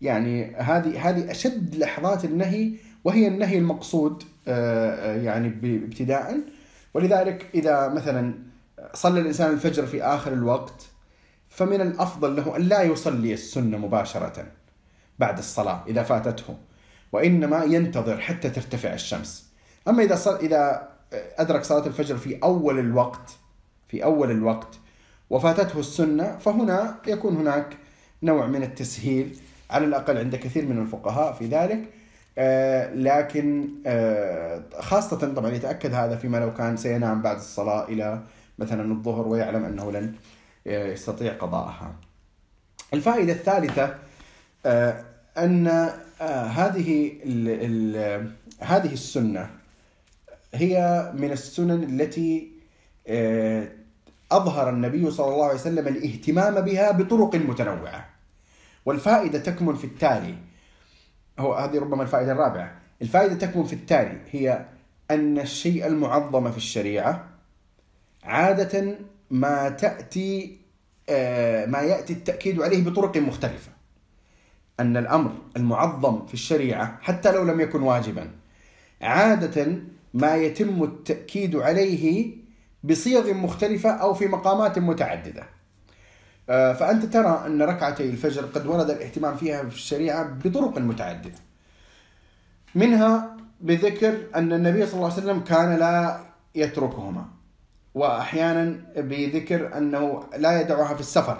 يعني 0.00 0.56
هذه 0.56 1.08
هذه 1.08 1.30
أشد 1.30 1.74
لحظات 1.74 2.24
النهي 2.24 2.72
وهي 3.04 3.28
النهي 3.28 3.58
المقصود 3.58 4.22
آه، 4.48 5.14
آه، 5.14 5.16
يعني 5.16 5.48
ابتداء. 5.84 6.40
ولذلك 6.94 7.46
إذا 7.54 7.88
مثلا 7.88 8.34
صلى 8.94 9.20
الإنسان 9.20 9.52
الفجر 9.52 9.86
في 9.86 10.02
آخر 10.02 10.32
الوقت 10.32 10.86
فمن 11.48 11.80
الأفضل 11.80 12.36
له 12.36 12.56
أن 12.56 12.62
لا 12.62 12.82
يصلي 12.82 13.32
السنة 13.32 13.78
مباشرة 13.78 14.46
بعد 15.18 15.38
الصلاة 15.38 15.84
إذا 15.88 16.02
فاتته 16.02 16.56
وإنما 17.12 17.64
ينتظر 17.64 18.20
حتى 18.20 18.50
ترتفع 18.50 18.94
الشمس. 18.94 19.50
أما 19.88 20.02
إذا 20.02 20.16
صل 20.16 20.36
إذا 20.36 20.88
أدرك 21.12 21.64
صلاة 21.64 21.86
الفجر 21.86 22.16
في 22.16 22.38
أول 22.42 22.78
الوقت 22.78 23.30
في 23.88 24.04
أول 24.04 24.30
الوقت 24.30 24.78
وفاتته 25.30 25.80
السنة 25.80 26.38
فهنا 26.38 26.96
يكون 27.06 27.36
هناك 27.36 27.76
نوع 28.22 28.46
من 28.46 28.62
التسهيل 28.62 29.38
على 29.70 29.84
الأقل 29.84 30.18
عند 30.18 30.36
كثير 30.36 30.66
من 30.66 30.82
الفقهاء 30.82 31.32
في 31.32 31.46
ذلك. 31.46 31.88
آه، 32.38 32.94
لكن 32.94 33.68
آه، 33.86 34.62
خاصة 34.80 35.16
طبعا 35.16 35.50
يتأكد 35.50 35.94
هذا 35.94 36.16
فيما 36.16 36.38
لو 36.38 36.54
كان 36.54 36.76
سينام 36.76 37.22
بعد 37.22 37.36
الصلاة 37.36 37.88
إلى 37.88 38.20
مثلا 38.58 38.92
الظهر 38.92 39.28
ويعلم 39.28 39.64
أنه 39.64 39.92
لن 39.92 40.12
آه، 40.66 40.86
يستطيع 40.86 41.32
قضاءها. 41.32 41.94
الفائدة 42.94 43.32
الثالثة 43.32 43.94
أن 45.38 45.90
هذه 46.58 47.12
هذه 48.60 48.92
السنة 48.92 49.50
هي 50.54 51.12
من 51.14 51.32
السنن 51.32 51.82
التي 51.82 52.52
آه، 53.08 53.68
أظهر 54.32 54.70
النبي 54.70 55.10
صلى 55.10 55.34
الله 55.34 55.44
عليه 55.44 55.54
وسلم 55.54 55.88
الاهتمام 55.88 56.60
بها 56.60 56.90
بطرق 56.90 57.34
متنوعة. 57.34 58.08
والفائدة 58.86 59.38
تكمن 59.38 59.74
في 59.74 59.84
التالي. 59.84 60.34
هو 61.38 61.54
هذه 61.54 61.78
ربما 61.78 62.02
الفائدة 62.02 62.32
الرابعة. 62.32 62.78
الفائدة 63.02 63.34
تكمن 63.34 63.64
في 63.64 63.72
التالي. 63.72 64.18
هي 64.30 64.66
أن 65.10 65.38
الشيء 65.38 65.86
المعظم 65.86 66.50
في 66.50 66.56
الشريعة 66.56 67.28
عادة 68.24 68.98
ما 69.30 69.68
تأتي 69.68 70.56
آه، 71.08 71.66
ما 71.66 71.80
يأتي 71.80 72.12
التأكيد 72.12 72.62
عليه 72.62 72.84
بطرق 72.84 73.16
مختلفة. 73.16 73.70
أن 74.80 74.96
الأمر 74.96 75.32
المعظم 75.56 76.26
في 76.26 76.34
الشريعة 76.34 76.98
حتى 77.02 77.32
لو 77.32 77.44
لم 77.44 77.60
يكن 77.60 77.82
واجبا 77.82 78.30
عادة 79.02 79.78
ما 80.14 80.36
يتم 80.36 80.82
التأكيد 80.82 81.56
عليه 81.56 82.34
بصيغ 82.84 83.34
مختلفة 83.34 83.90
أو 83.90 84.14
في 84.14 84.26
مقامات 84.26 84.78
متعددة. 84.78 85.55
فأنت 86.46 87.04
ترى 87.04 87.42
أن 87.46 87.62
ركعتي 87.62 88.10
الفجر 88.10 88.44
قد 88.44 88.66
ورد 88.66 88.90
الاهتمام 88.90 89.36
فيها 89.36 89.62
في 89.68 89.74
الشريعة 89.74 90.24
بطرق 90.44 90.78
متعددة. 90.78 91.38
منها 92.74 93.36
بذكر 93.60 94.18
أن 94.34 94.52
النبي 94.52 94.86
صلى 94.86 94.94
الله 94.94 95.12
عليه 95.12 95.22
وسلم 95.22 95.40
كان 95.40 95.76
لا 95.78 96.20
يتركهما. 96.54 97.26
وأحيانا 97.94 98.76
بذكر 98.96 99.78
أنه 99.78 100.24
لا 100.36 100.60
يدعها 100.60 100.94
في 100.94 101.00
السفر. 101.00 101.38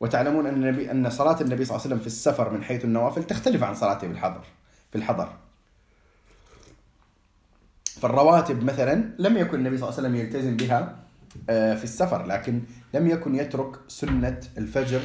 وتعلمون 0.00 0.46
أن 0.46 0.54
النبي 0.54 0.90
أن 0.90 1.10
صلاة 1.10 1.40
النبي 1.40 1.64
صلى 1.64 1.76
الله 1.76 1.84
عليه 1.84 1.94
وسلم 1.94 1.98
في 1.98 2.06
السفر 2.06 2.50
من 2.50 2.64
حيث 2.64 2.84
النوافل 2.84 3.24
تختلف 3.24 3.62
عن 3.62 3.74
صلاته 3.74 4.00
في 4.00 4.12
الحضر 4.12 4.44
في 4.92 4.98
الحضر. 4.98 5.32
فالرواتب 7.84 8.64
مثلا 8.64 9.10
لم 9.18 9.36
يكن 9.36 9.58
النبي 9.58 9.78
صلى 9.78 9.88
الله 9.88 9.98
عليه 9.98 10.08
وسلم 10.08 10.16
يلتزم 10.16 10.56
بها. 10.56 10.80
آه، 10.80 11.07
في 11.46 11.84
السفر 11.84 12.26
لكن 12.26 12.60
لم 12.94 13.06
يكن 13.06 13.34
يترك 13.34 13.76
سنة 13.88 14.40
الفجر 14.58 15.00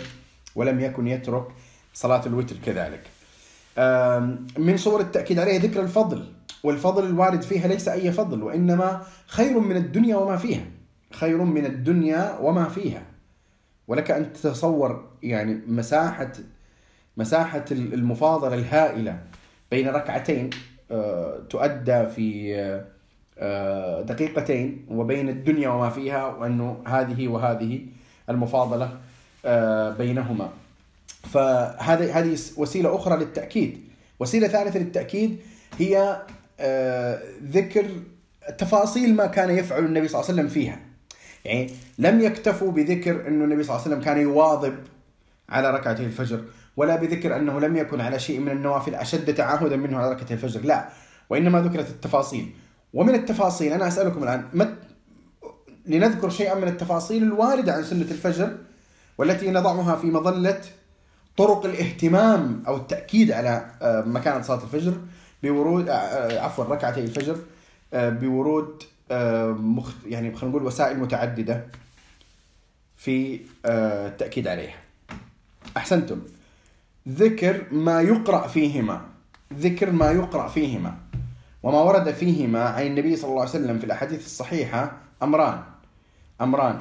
ولم 0.56 0.80
يكن 0.80 1.08
يترك 1.08 1.48
صلاة 1.94 2.26
الوتر 2.26 2.56
كذلك. 2.66 3.02
من 4.58 4.78
صور 4.78 5.02
التأكيد 5.02 5.40
عليه 5.40 5.60
ذكر 5.60 5.82
الفضل 5.82 6.34
والفضل 6.64 7.06
الوارد 7.06 7.42
فيها 7.42 7.68
ليس 7.68 7.88
أي 7.88 8.12
فضل 8.12 8.44
وإنما 8.44 9.02
خير 9.28 9.60
من 9.60 9.76
الدنيا 9.76 10.16
وما 10.16 10.38
فيها. 10.38 10.66
خير 11.12 11.38
من 11.44 11.66
الدنيا 11.66 12.38
وما 12.42 12.70
فيها. 12.70 13.04
ولك 13.88 14.12
أن 14.12 14.34
تتصور 14.34 15.10
يعني 15.24 15.62
مساحة 15.68 16.32
مساحة 17.18 17.66
المفاضلة 17.72 18.54
الهائلة 18.54 19.20
بين 19.72 19.88
ركعتين 19.88 20.50
آه، 20.92 21.40
تؤدى 21.50 22.06
في 22.08 22.56
آه، 22.60 22.86
دقيقتين 24.02 24.86
وبين 24.90 25.30
الدنيا 25.30 25.70
وما 25.70 25.90
فيها 25.90 26.26
وأنه 26.26 26.78
هذه 26.88 27.28
وهذه 27.28 27.82
المفاضلة 28.30 28.98
آه، 29.46 29.90
بينهما. 29.90 30.50
فهذه 31.24 32.20
هذه 32.20 32.38
وسيلة 32.58 32.96
أخرى 32.96 33.18
للتأكيد. 33.18 33.82
وسيلة 34.20 34.48
ثالثة 34.48 34.80
للتأكيد 34.80 35.38
هي 35.80 36.22
ذكر 37.44 37.86
تفاصيل 38.58 39.16
ما 39.16 39.26
كان 39.26 39.50
يفعل 39.50 39.86
النبي 39.86 40.08
صلى 40.08 40.22
الله 40.22 40.32
عليه 40.32 40.42
وسلم 40.42 40.48
فيها. 40.48 40.80
يعني 41.46 41.70
لم 42.00 42.22
يكتفوا 42.22 42.72
بذكر 42.72 43.28
انه 43.28 43.46
النبي 43.46 43.64
صلى 43.64 43.76
الله 43.76 43.86
عليه 43.86 43.96
وسلم 43.96 44.06
كان 44.06 44.22
يواظب 44.22 44.76
على 45.50 45.72
ركعتي 45.72 46.06
الفجر 46.06 46.44
ولا 46.78 46.96
بذكر 46.96 47.36
أنه 47.36 47.60
لم 47.60 47.76
يكن 47.76 48.02
على 48.02 48.20
شيء 48.20 48.40
من 48.40 48.52
النوافل 48.52 48.96
أشد 48.96 49.34
تعهدا 49.34 49.76
منه 49.76 49.98
على 49.98 50.12
ركعتي 50.12 50.34
الفجر 50.34 50.62
لا. 50.62 50.90
وإنما 51.30 51.62
ذكرت 51.62 51.90
التفاصيل. 51.90 52.52
ومن 52.94 53.16
التفاصيل 53.16 53.74
أنا 53.74 53.88
أسألكم 53.88 54.24
الآن 54.24 54.46
مت 54.54 54.76
لنذكر 55.86 56.30
شيئا 56.30 56.56
من 56.56 56.68
التفاصيل 56.68 57.24
الواردة 57.24 57.74
عن 57.74 57.84
سنة 57.84 58.02
الفجر 58.02 58.58
والتي 59.18 59.52
نضعها 59.52 59.96
في 59.96 60.08
مظلة 60.08 60.62
طرق 61.38 61.66
الاهتمام 61.66 62.64
أو 62.68 62.78
التأكيد 62.78 63.32
على 63.32 63.66
آه، 63.82 64.02
مكانة 64.02 64.42
صلاة 64.42 64.64
الفجر 64.64 64.94
بورود 65.44 65.90
آه، 65.90 65.94
آه، 65.94 66.40
عفوا 66.40 66.64
ركعتي 66.64 67.00
الفجر 67.00 67.38
بورود 67.94 68.84
يعني 70.06 70.36
خلينا 70.36 70.56
نقول 70.56 70.64
وسائل 70.64 71.00
متعددة 71.00 71.66
في 72.98 73.40
التأكيد 73.66 74.48
عليها. 74.48 74.76
أحسنتم. 75.78 76.22
ذكر 77.10 77.64
ما 77.72 78.02
يقرأ 78.02 78.48
فيهما 78.48 79.02
ذكر 79.54 79.92
ما 79.92 80.12
يقرأ 80.12 80.48
فيهما 80.48 80.98
وما 81.64 81.82
ورد 81.82 82.12
فيهما 82.12 82.64
عن 82.64 82.86
النبي 82.86 83.16
صلى 83.16 83.30
الله 83.30 83.42
عليه 83.42 83.50
وسلم 83.50 83.78
في 83.80 83.84
الأحاديث 83.86 84.26
الصحيحة 84.26 84.92
أمران 85.24 85.60
أمران 86.42 86.80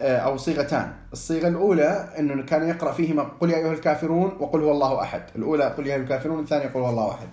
أو 0.00 0.36
صيغتان. 0.36 0.92
الصيغة 1.12 1.48
الأولى 1.48 2.08
أنه 2.18 2.42
كان 2.42 2.68
يقرأ 2.68 2.92
فيهما 2.92 3.22
قل 3.22 3.50
يا 3.50 3.56
أيها 3.56 3.72
الكافرون 3.72 4.32
وقل 4.40 4.60
هو 4.60 4.70
الله 4.70 5.02
أحد. 5.02 5.22
الأولى 5.36 5.64
قل 5.64 5.86
يا 5.86 5.94
أيها 5.94 6.02
الكافرون 6.02 6.40
الثانية 6.40 6.66
قل 6.66 6.80
هو 6.80 6.88
الله 6.90 7.10
أحد. 7.10 7.28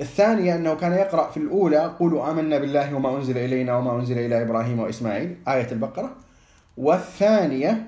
الثانية 0.00 0.54
أنه 0.56 0.74
كان 0.74 0.92
يقرأ 0.92 1.30
في 1.30 1.36
الأولى 1.36 1.94
قولوا 1.98 2.30
آمنا 2.30 2.58
بالله 2.58 2.94
وما 2.94 3.16
أنزل 3.16 3.38
إلينا 3.38 3.76
وما 3.76 3.96
أنزل 3.96 4.18
إلى 4.18 4.42
إبراهيم 4.42 4.80
وإسماعيل 4.80 5.36
آية 5.48 5.72
البقرة. 5.72 6.10
والثانية 6.76 7.86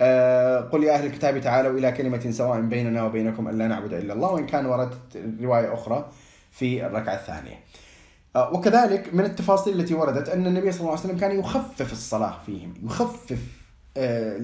آه، 0.00 0.60
قل 0.60 0.84
يا 0.84 0.94
أهل 0.94 1.06
الكتاب 1.06 1.40
تعالوا 1.40 1.78
إلى 1.78 1.92
كلمة 1.92 2.30
سواء 2.30 2.60
بيننا 2.60 3.02
وبينكم 3.04 3.48
ألا 3.48 3.66
نعبد 3.68 3.92
إلا 3.92 4.14
الله 4.14 4.32
وإن 4.32 4.46
كان 4.46 4.66
وردت 4.66 4.98
رواية 5.42 5.74
أخرى 5.74 6.08
في 6.54 6.86
الركعة 6.86 7.14
الثانية. 7.14 7.60
آه، 8.36 8.52
وكذلك 8.52 9.14
من 9.14 9.24
التفاصيل 9.24 9.80
التي 9.80 9.94
وردت 9.94 10.28
أن 10.28 10.46
النبي 10.46 10.72
صلى 10.72 10.80
الله 10.80 10.90
عليه 10.90 11.00
وسلم 11.00 11.18
كان 11.18 11.38
يخفف 11.38 11.92
الصلاة 11.92 12.38
فيهم 12.46 12.74
يخفف 12.82 13.38
آه، 13.96 14.36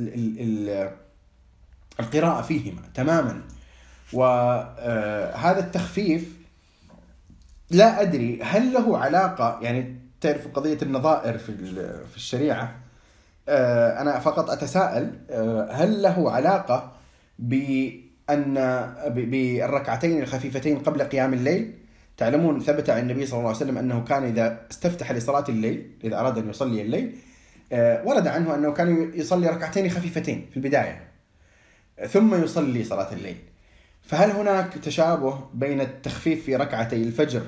القراءة 2.00 2.42
فيهما 2.42 2.82
تماما. 2.94 3.42
وهذا 4.12 5.60
التخفيف 5.60 6.40
لا 7.70 8.02
أدري 8.02 8.42
هل 8.42 8.72
له 8.72 8.98
علاقة 8.98 9.58
يعني 9.62 10.00
تعرف 10.20 10.48
قضية 10.48 10.78
النظائر 10.82 11.38
في 11.38 12.16
الشريعة 12.16 12.74
آه، 13.48 14.00
أنا 14.00 14.18
فقط 14.18 14.50
أتساءل 14.50 15.18
آه، 15.30 15.68
هل 15.72 16.02
له 16.02 16.32
علاقة 16.32 16.92
بأن 17.38 18.54
بالركعتين 19.06 20.22
الخفيفتين 20.22 20.78
قبل 20.78 21.02
قيام 21.02 21.34
الليل؟ 21.34 21.74
تعلمون 22.20 22.60
ثبت 22.60 22.90
عن 22.90 23.02
النبي 23.02 23.26
صلى 23.26 23.38
الله 23.38 23.48
عليه 23.48 23.58
وسلم 23.58 23.78
أنه 23.78 24.04
كان 24.04 24.24
إذا 24.24 24.66
استفتح 24.70 25.12
لصلاة 25.12 25.44
الليل 25.48 25.90
إذا 26.04 26.20
أراد 26.20 26.38
أن 26.38 26.50
يصلي 26.50 26.82
الليل 26.82 27.16
آه، 27.72 28.06
ورد 28.06 28.26
عنه 28.26 28.54
أنه 28.54 28.72
كان 28.72 29.10
يصلي 29.14 29.48
ركعتين 29.48 29.90
خفيفتين 29.90 30.46
في 30.50 30.56
البداية 30.56 31.08
ثم 32.08 32.44
يصلي 32.44 32.84
صلاة 32.84 33.12
الليل 33.12 33.36
فهل 34.02 34.30
هناك 34.30 34.74
تشابه 34.74 35.38
بين 35.54 35.80
التخفيف 35.80 36.44
في 36.44 36.56
ركعتي 36.56 36.96
الفجر 36.96 37.42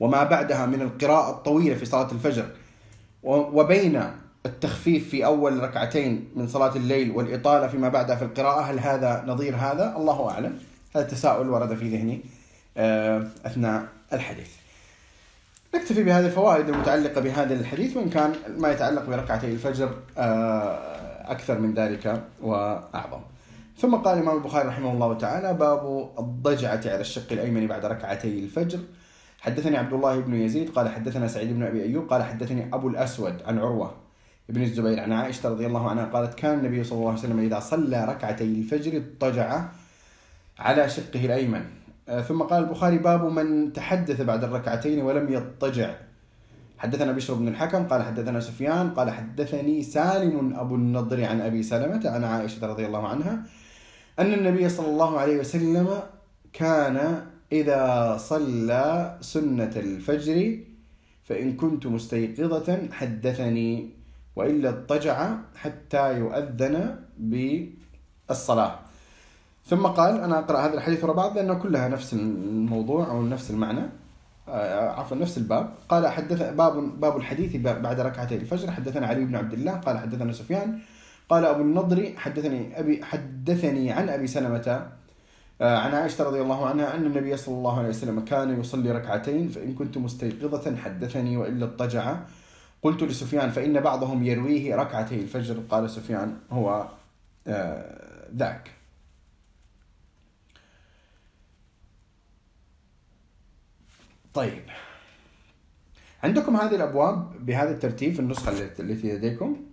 وما 0.00 0.24
بعدها 0.24 0.66
من 0.66 0.82
القراءة 0.82 1.30
الطويلة 1.30 1.74
في 1.74 1.84
صلاة 1.84 2.12
الفجر 2.12 2.46
وبين 3.22 4.02
التخفيف 4.46 5.08
في 5.08 5.24
أول 5.24 5.62
ركعتين 5.62 6.28
من 6.36 6.48
صلاة 6.48 6.76
الليل 6.76 7.10
والإطالة 7.10 7.66
فيما 7.66 7.88
بعدها 7.88 8.16
في 8.16 8.24
القراءة 8.24 8.60
هل 8.60 8.78
هذا 8.78 9.24
نظير 9.26 9.56
هذا؟ 9.56 9.96
الله 9.96 10.30
أعلم 10.30 10.58
هذا 10.96 11.04
تساؤل 11.04 11.48
ورد 11.48 11.74
في 11.74 11.88
ذهني 11.88 12.20
آه، 12.76 13.26
أثناء 13.46 13.95
الحديث. 14.12 14.50
نكتفي 15.74 16.02
بهذه 16.02 16.26
الفوائد 16.26 16.68
المتعلقة 16.68 17.20
بهذا 17.20 17.54
الحديث 17.54 17.96
وإن 17.96 18.10
كان 18.10 18.32
ما 18.58 18.70
يتعلق 18.72 19.06
بركعتي 19.06 19.46
الفجر 19.46 19.94
آه، 20.18 21.30
أكثر 21.32 21.58
من 21.58 21.74
ذلك 21.74 22.22
وأعظم. 22.42 23.20
ثم 23.78 23.94
قال 23.94 24.18
الإمام 24.18 24.36
البخاري 24.36 24.68
رحمه 24.68 24.92
الله 24.92 25.18
تعالى 25.18 25.54
باب 25.54 26.10
الضجعة 26.18 26.80
على 26.86 27.00
الشق 27.00 27.32
الأيمن 27.32 27.66
بعد 27.66 27.84
ركعتي 27.84 28.38
الفجر. 28.38 28.78
حدثني 29.40 29.76
عبد 29.76 29.92
الله 29.92 30.20
بن 30.20 30.34
يزيد 30.34 30.70
قال 30.70 30.88
حدثنا 30.88 31.28
سعيد 31.28 31.52
بن 31.52 31.62
أبي 31.62 31.82
أيوب 31.82 32.08
قال 32.08 32.22
حدثني 32.22 32.74
أبو 32.74 32.88
الأسود 32.88 33.42
عن 33.46 33.58
عروة 33.58 33.94
ابن 34.50 34.62
الزبير 34.62 35.00
عن 35.00 35.12
عائشة 35.12 35.48
رضي 35.48 35.66
الله 35.66 35.90
عنها 35.90 36.04
قالت 36.04 36.34
كان 36.34 36.58
النبي 36.58 36.84
صلى 36.84 36.98
الله 36.98 37.10
عليه 37.10 37.18
وسلم 37.18 37.38
إذا 37.38 37.60
صلى 37.60 38.04
ركعتي 38.04 38.44
الفجر 38.44 38.96
اضطجع 38.96 39.64
على 40.58 40.88
شقه 40.88 41.24
الأيمن. 41.24 41.64
ثم 42.06 42.42
قال 42.42 42.64
البخاري 42.64 42.98
باب 42.98 43.24
من 43.24 43.72
تحدث 43.72 44.20
بعد 44.20 44.44
الركعتين 44.44 45.02
ولم 45.02 45.32
يضطجع. 45.32 45.94
حدثنا 46.78 47.12
بشر 47.12 47.34
بن 47.34 47.48
الحكم 47.48 47.88
قال 47.88 48.02
حدثنا 48.02 48.40
سفيان 48.40 48.90
قال 48.90 49.10
حدثني 49.10 49.82
سالم 49.82 50.54
أبو 50.56 50.74
النضر 50.74 51.24
عن 51.24 51.40
أبي 51.40 51.62
سلمة 51.62 52.02
عن 52.04 52.24
عائشة 52.24 52.66
رضي 52.66 52.86
الله 52.86 53.08
عنها 53.08 53.42
أن 54.18 54.32
النبي 54.32 54.68
صلى 54.68 54.88
الله 54.88 55.20
عليه 55.20 55.36
وسلم 55.38 55.88
كان 56.52 57.26
إذا 57.52 58.16
صلى 58.20 59.18
سنة 59.20 59.72
الفجر 59.76 60.58
فإن 61.24 61.56
كنت 61.56 61.86
مستيقظة 61.86 62.78
حدثني 62.92 63.90
وإلا 64.36 64.68
اضطجع 64.68 65.36
حتى 65.56 66.18
يؤذن 66.18 66.96
بالصلاة. 67.18 68.85
ثم 69.66 69.86
قال 69.86 70.20
أنا 70.20 70.38
أقرأ 70.38 70.58
هذا 70.58 70.74
الحديث 70.74 71.04
ورا 71.04 71.12
بعض 71.12 71.36
لأنه 71.36 71.54
كلها 71.54 71.88
نفس 71.88 72.12
الموضوع 72.12 73.10
أو 73.10 73.22
نفس 73.22 73.50
المعنى. 73.50 73.82
آه، 74.48 74.90
عفوا 74.90 75.16
نفس 75.16 75.38
الباب. 75.38 75.70
قال 75.88 76.08
حدث 76.08 76.42
باب 76.42 77.00
باب 77.00 77.16
الحديث 77.16 77.56
بعد 77.56 78.00
ركعتي 78.00 78.34
الفجر. 78.36 78.70
حدثنا 78.70 79.06
علي 79.06 79.24
بن 79.24 79.36
عبد 79.36 79.52
الله. 79.52 79.72
قال 79.72 79.98
حدثنا 79.98 80.32
سفيان. 80.32 80.78
قال 81.28 81.44
أبو 81.44 81.62
النضر. 81.62 82.12
حدثني 82.16 82.80
أبي 82.80 83.04
حدثني 83.04 83.92
عن 83.92 84.08
أبي 84.08 84.26
سلمة 84.26 84.86
آه، 85.60 85.78
عن 85.78 85.94
عائشة 85.94 86.24
رضي 86.24 86.40
الله 86.40 86.66
عنها 86.66 86.94
أن 86.94 87.06
النبي 87.06 87.36
صلى 87.36 87.54
الله 87.54 87.78
عليه 87.78 87.88
وسلم 87.88 88.20
كان 88.20 88.60
يصلي 88.60 88.92
ركعتين 88.92 89.48
فإن 89.48 89.74
كنت 89.74 89.98
مستيقظة 89.98 90.76
حدثني 90.76 91.36
وإلا 91.36 91.64
اضطجع. 91.64 92.16
قلت 92.82 93.02
لسفيان 93.02 93.50
فإن 93.50 93.80
بعضهم 93.80 94.24
يرويه 94.24 94.76
ركعتي 94.76 95.14
الفجر. 95.14 95.56
قال 95.70 95.90
سفيان 95.90 96.36
هو 96.50 96.86
آه، 97.46 98.28
ذاك. 98.36 98.75
طيب 104.36 104.62
عندكم 106.22 106.56
هذه 106.56 106.74
الأبواب 106.74 107.46
بهذا 107.46 107.70
الترتيب 107.70 108.14
في 108.14 108.20
النسخة 108.20 108.52
التي 108.52 109.16
لديكم 109.16 109.66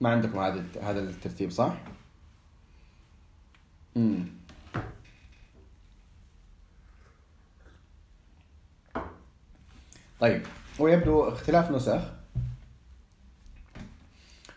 ما 0.00 0.10
عندكم 0.10 0.38
هذا 0.38 0.64
هذا 0.82 1.00
الترتيب 1.00 1.50
صح؟ 1.50 1.74
امم 3.96 4.26
طيب 10.20 10.42
ويبدو 10.78 11.28
اختلاف 11.28 11.70
نسخ 11.70 12.02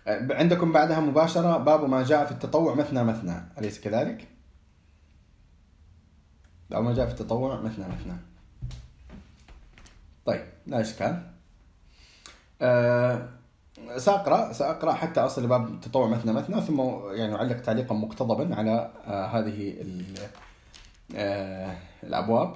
عندكم 0.07 0.71
بعدها 0.71 0.99
مباشرة 0.99 1.57
باب 1.57 1.89
ما 1.89 2.03
جاء 2.03 2.25
في 2.25 2.31
التطوع 2.31 2.75
مثنى 2.75 3.03
مثنى 3.03 3.43
أليس 3.57 3.79
كذلك؟ 3.81 4.40
باب 6.71 6.84
ما 6.84 6.93
جاء 6.93 7.05
في 7.05 7.12
التطوع 7.12 7.62
مثنى 7.62 7.86
مثنى. 7.86 8.13
طيب 10.25 10.41
لا 10.67 10.81
إشكال. 10.81 11.23
أه 12.62 13.29
سأقرأ 13.97 14.53
سأقرأ 14.53 14.93
حتى 14.93 15.19
أصل 15.19 15.43
لباب 15.43 15.67
التطوع 15.67 16.07
مثنى 16.07 16.34
مثنى 16.34 16.62
ثم 16.62 16.81
يعني 17.12 17.36
أعلق 17.36 17.62
تعليقا 17.62 17.95
مقتضبا 17.95 18.55
على 18.55 18.91
آه 19.07 19.25
هذه 19.25 19.75
آه 21.15 21.75
الأبواب. 22.03 22.55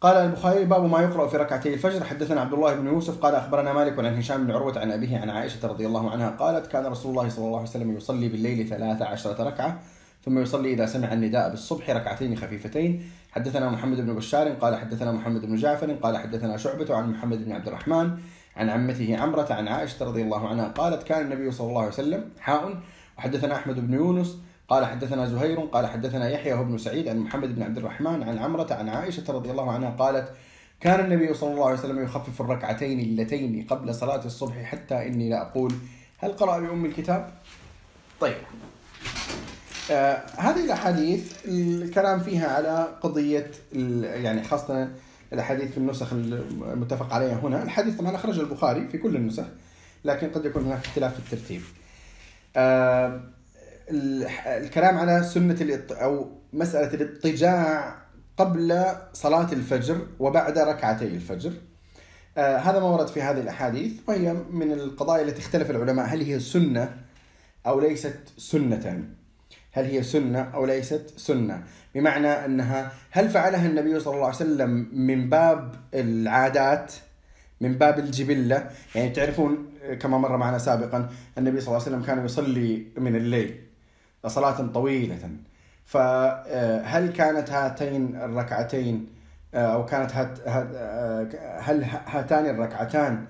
قال 0.00 0.16
البخاري 0.16 0.64
باب 0.64 0.84
ما 0.84 1.00
يقرأ 1.00 1.28
في 1.28 1.36
ركعتي 1.36 1.74
الفجر. 1.74 2.04
حدثنا 2.04 2.40
عبد 2.40 2.52
الله 2.52 2.74
بن 2.74 2.86
يوسف 2.86 3.18
قال 3.18 3.34
أخبرنا 3.34 3.72
مالك 3.72 3.98
عن 3.98 4.18
هشام 4.18 4.46
بن 4.46 4.52
عروة 4.52 4.80
عن 4.80 4.92
أبيه 4.92 5.18
عن 5.18 5.30
عائشة 5.30 5.68
رضي 5.68 5.86
الله 5.86 6.10
عنها 6.10 6.30
قالت 6.30 6.66
كان 6.66 6.86
رسول 6.86 7.10
الله 7.10 7.28
صلى 7.28 7.44
الله 7.44 7.58
عليه 7.58 7.68
وسلم 7.68 7.96
يصلي 7.96 8.28
بالليل 8.28 8.68
ثلاث 8.68 9.02
عشرة 9.02 9.44
ركعة. 9.44 9.82
ثم 10.24 10.38
يصلي 10.38 10.72
إذا 10.72 10.86
سمع 10.86 11.12
النداء 11.12 11.50
بالصبح 11.50 11.90
ركعتين 11.90 12.36
خفيفتين. 12.36 13.10
حدثنا 13.32 13.70
محمد 13.70 14.00
بن 14.00 14.14
بشار 14.14 14.48
قال 14.48 14.76
حدثنا 14.76 15.12
محمد 15.12 15.46
بن 15.46 15.56
جعفر 15.56 15.92
قال 15.92 16.16
حدثنا 16.16 16.56
شعبة 16.56 16.94
عن 16.96 17.10
محمد 17.10 17.44
بن 17.44 17.52
عبد 17.52 17.68
الرحمن 17.68 18.10
عن 18.56 18.70
عمته 18.70 19.16
عمرة 19.18 19.52
عن 19.52 19.68
عائشة 19.68 20.06
رضي 20.06 20.22
الله 20.22 20.48
عنها 20.48 20.68
قالت 20.68 21.02
كان 21.02 21.24
النبي 21.24 21.50
صلى 21.50 21.68
الله 21.68 21.80
عليه 21.80 21.90
وسلم 21.90 22.24
حاء. 22.40 22.80
وحدثنا 23.18 23.54
أحمد 23.54 23.86
بن 23.86 23.94
يونس 23.94 24.38
قال 24.68 24.86
حدثنا 24.86 25.26
زهير 25.26 25.60
قال 25.60 25.86
حدثنا 25.86 26.30
يحيى 26.30 26.54
بن 26.54 26.78
سعيد 26.78 27.08
عن 27.08 27.18
محمد 27.18 27.54
بن 27.54 27.62
عبد 27.62 27.78
الرحمن 27.78 28.22
عن 28.22 28.38
عمرة 28.38 28.74
عن 28.74 28.88
عائشة 28.88 29.32
رضي 29.32 29.50
الله 29.50 29.70
عنها 29.72 29.90
قالت 29.90 30.28
كان 30.80 31.00
النبي 31.00 31.34
صلى 31.34 31.52
الله 31.52 31.66
عليه 31.66 31.78
وسلم 31.78 32.02
يخفف 32.02 32.40
الركعتين 32.40 33.00
اللتين 33.00 33.66
قبل 33.70 33.94
صلاة 33.94 34.24
الصبح 34.24 34.62
حتى 34.62 35.06
إني 35.06 35.30
لا 35.30 35.42
أقول 35.42 35.72
هل 36.18 36.32
قرأ 36.32 36.58
بأم 36.58 36.84
الكتاب؟ 36.84 37.30
طيب. 38.20 38.36
آه 39.90 40.22
هذه 40.36 40.64
الأحاديث 40.64 41.32
الكلام 41.48 42.20
فيها 42.20 42.48
على 42.48 42.88
قضية 43.00 43.50
يعني 44.02 44.42
خاصة 44.44 44.88
الأحاديث 45.32 45.70
في 45.70 45.78
النسخ 45.78 46.12
المتفق 46.12 47.14
عليها 47.14 47.40
هنا. 47.42 47.62
الحديث 47.62 47.96
طبعا 47.96 48.14
أخرج 48.14 48.38
البخاري 48.38 48.88
في 48.88 48.98
كل 48.98 49.16
النسخ 49.16 49.44
لكن 50.04 50.30
قد 50.30 50.44
يكون 50.44 50.64
هناك 50.64 50.84
اختلاف 50.84 51.20
في 51.20 51.32
الترتيب. 51.32 51.62
آه 52.56 53.20
الكلام 54.46 54.98
على 54.98 55.22
سنة 55.22 55.80
أو 55.90 56.30
مسألة 56.52 56.94
الاضطجاع 56.94 57.96
قبل 58.36 58.84
صلاة 59.12 59.52
الفجر 59.52 60.06
وبعد 60.18 60.58
ركعتي 60.58 61.04
الفجر. 61.04 61.52
آه 62.36 62.56
هذا 62.56 62.80
ما 62.80 62.86
ورد 62.86 63.08
في 63.08 63.22
هذه 63.22 63.40
الأحاديث 63.40 63.92
وهي 64.08 64.32
من 64.50 64.72
القضايا 64.72 65.22
التي 65.22 65.40
اختلف 65.40 65.70
العلماء 65.70 66.06
هل 66.06 66.22
هي 66.22 66.40
سنة 66.40 66.96
أو 67.66 67.80
ليست 67.80 68.18
سنة. 68.38 69.04
هل 69.72 69.84
هي 69.84 70.02
سنة 70.02 70.40
أو 70.54 70.64
ليست 70.66 71.12
سنة. 71.16 71.62
بمعنى 71.94 72.28
أنها 72.28 72.92
هل 73.10 73.28
فعلها 73.28 73.66
النبي 73.66 74.00
صلى 74.00 74.14
الله 74.14 74.26
عليه 74.26 74.36
وسلم 74.36 74.88
من 74.92 75.28
باب 75.30 75.74
العادات 75.94 76.92
من 77.60 77.72
باب 77.72 77.98
الجبلة؟ 77.98 78.70
يعني 78.94 79.10
تعرفون 79.10 79.66
كما 80.00 80.18
مر 80.18 80.36
معنا 80.36 80.58
سابقا 80.58 81.08
النبي 81.38 81.60
صلى 81.60 81.68
الله 81.68 81.82
عليه 81.86 81.96
وسلم 81.96 82.02
كان 82.02 82.24
يصلي 82.24 82.86
من 82.96 83.16
الليل 83.16 83.60
صلاة 84.26 84.66
طويلة. 84.66 85.30
فهل 85.84 87.12
كانت 87.12 87.50
هاتين 87.50 88.16
الركعتين 88.16 89.06
أو 89.54 89.86
كانت 89.86 90.12
هات 90.12 90.48
هل 91.58 91.84
هاتان 91.84 92.46
الركعتان 92.46 93.24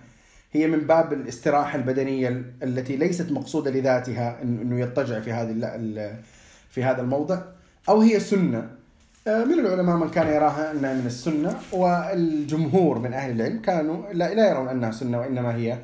هي 0.53 0.67
من 0.67 0.79
باب 0.79 1.13
الاستراحة 1.13 1.79
البدنية 1.79 2.45
التي 2.63 2.97
ليست 2.97 3.33
مقصودة 3.33 3.71
لذاتها 3.71 4.43
إنه 4.43 4.81
يضطجع 4.81 5.21
في 5.21 5.33
هذه 5.33 6.17
في 6.71 6.85
هذا 6.85 7.01
الموضع 7.01 7.43
أو 7.89 8.01
هي 8.01 8.21
سنة 8.21 8.71
من 9.27 9.59
العلماء 9.61 9.97
من 9.97 10.11
كان 10.11 10.27
يراها 10.27 10.73
أنها 10.73 10.95
من 10.95 11.07
السنة 11.07 11.61
والجمهور 11.73 12.99
من 12.99 13.13
أهل 13.13 13.31
العلم 13.31 13.61
كانوا 13.61 14.13
لا, 14.13 14.51
يرون 14.51 14.69
أنها 14.69 14.91
سنة 14.91 15.19
وإنما 15.19 15.55
هي 15.55 15.79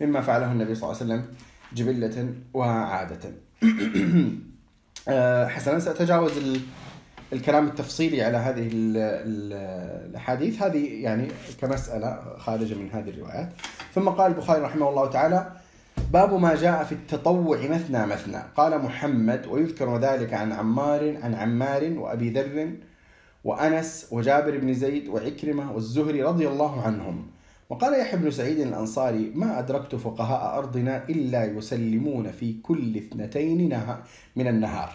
مما 0.00 0.20
فعله 0.20 0.52
النبي 0.52 0.74
صلى 0.74 0.90
الله 0.90 1.02
عليه 1.02 1.12
وسلم 1.12 1.24
جبلة 1.72 2.34
وعادة. 2.54 3.30
حسنا 5.54 5.78
سأتجاوز 5.78 6.32
الكلام 7.32 7.66
التفصيلي 7.66 8.22
على 8.22 8.36
هذه 8.36 8.68
الأحاديث. 8.72 10.62
هذه 10.62 11.02
يعني 11.02 11.28
كمسألة 11.60 12.36
خارجة 12.38 12.74
من 12.74 12.90
هذه 12.90 13.08
الروايات. 13.08 13.48
ثم 13.94 14.08
قال 14.08 14.32
البخاري 14.32 14.62
رحمه 14.62 14.88
الله 14.88 15.06
تعالى 15.10 15.52
باب 16.12 16.34
ما 16.34 16.54
جاء 16.54 16.84
في 16.84 16.92
التطوع 16.92 17.58
مثنى 17.58 18.06
مثنى 18.06 18.42
قال 18.56 18.78
محمد 18.82 19.46
ويذكر 19.46 19.98
ذلك 19.98 20.34
عن 20.34 20.52
عمار 20.52 21.16
عن 21.22 21.34
عمار 21.34 21.92
وأبي 21.98 22.30
ذر 22.30 22.70
وأنس 23.44 24.08
وجابر 24.10 24.58
بن 24.58 24.74
زيد 24.74 25.08
وعكرمة 25.08 25.72
والزهري 25.72 26.22
رضي 26.22 26.48
الله 26.48 26.82
عنهم 26.82 27.26
وقال 27.70 28.00
يحيى 28.00 28.20
بن 28.20 28.30
سعيد 28.30 28.60
الأنصاري 28.60 29.32
ما 29.34 29.58
أدركت 29.58 29.94
فقهاء 29.94 30.58
أرضنا 30.58 31.04
إلا 31.08 31.44
يسلمون 31.44 32.32
في 32.32 32.52
كل 32.52 32.96
اثنتين 32.96 33.80
من 34.36 34.48
النهار 34.48 34.92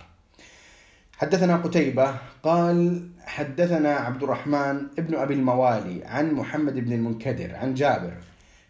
حدثنا 1.18 1.56
قتيبة 1.56 2.16
قال 2.44 3.10
حدثنا 3.26 3.90
عبد 3.90 4.24
الرحمن 4.24 4.88
ابن 5.00 5.16
أبي 5.16 5.34
الموالي 5.34 6.06
عن 6.06 6.34
محمد 6.34 6.80
بن 6.80 6.94
المنكدر 6.94 7.56
عن 7.56 7.74
جابر 7.74 8.14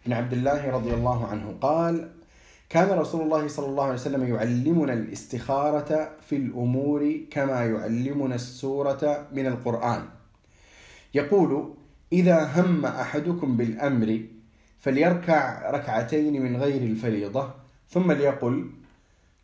بن 0.06 0.14
عبد 0.14 0.34
الله 0.34 0.72
رضي 0.72 0.94
الله 0.94 1.28
عنه 1.28 1.56
قال 1.62 2.10
كان 2.70 2.90
رسول 2.90 3.22
الله 3.22 3.48
صلى 3.48 3.66
الله 3.66 3.84
عليه 3.84 3.94
وسلم 3.94 4.36
يعلمنا 4.36 4.94
الاستخارة 4.94 6.12
في 6.22 6.36
الأمور 6.36 7.20
كما 7.32 7.66
يعلمنا 7.66 8.36
السورة 8.36 9.28
من 9.34 9.48
القرآن. 9.48 10.06
يقول 11.14 11.74
إذا 12.14 12.44
هم 12.56 12.86
أحدكم 12.86 13.58
بالأمر 13.58 14.22
فليركع 14.80 15.72
ركعتين 15.72 16.42
من 16.44 16.58
غير 16.58 16.82
الفريضة 16.82 17.54
ثم 17.90 18.12
ليقل 18.12 18.70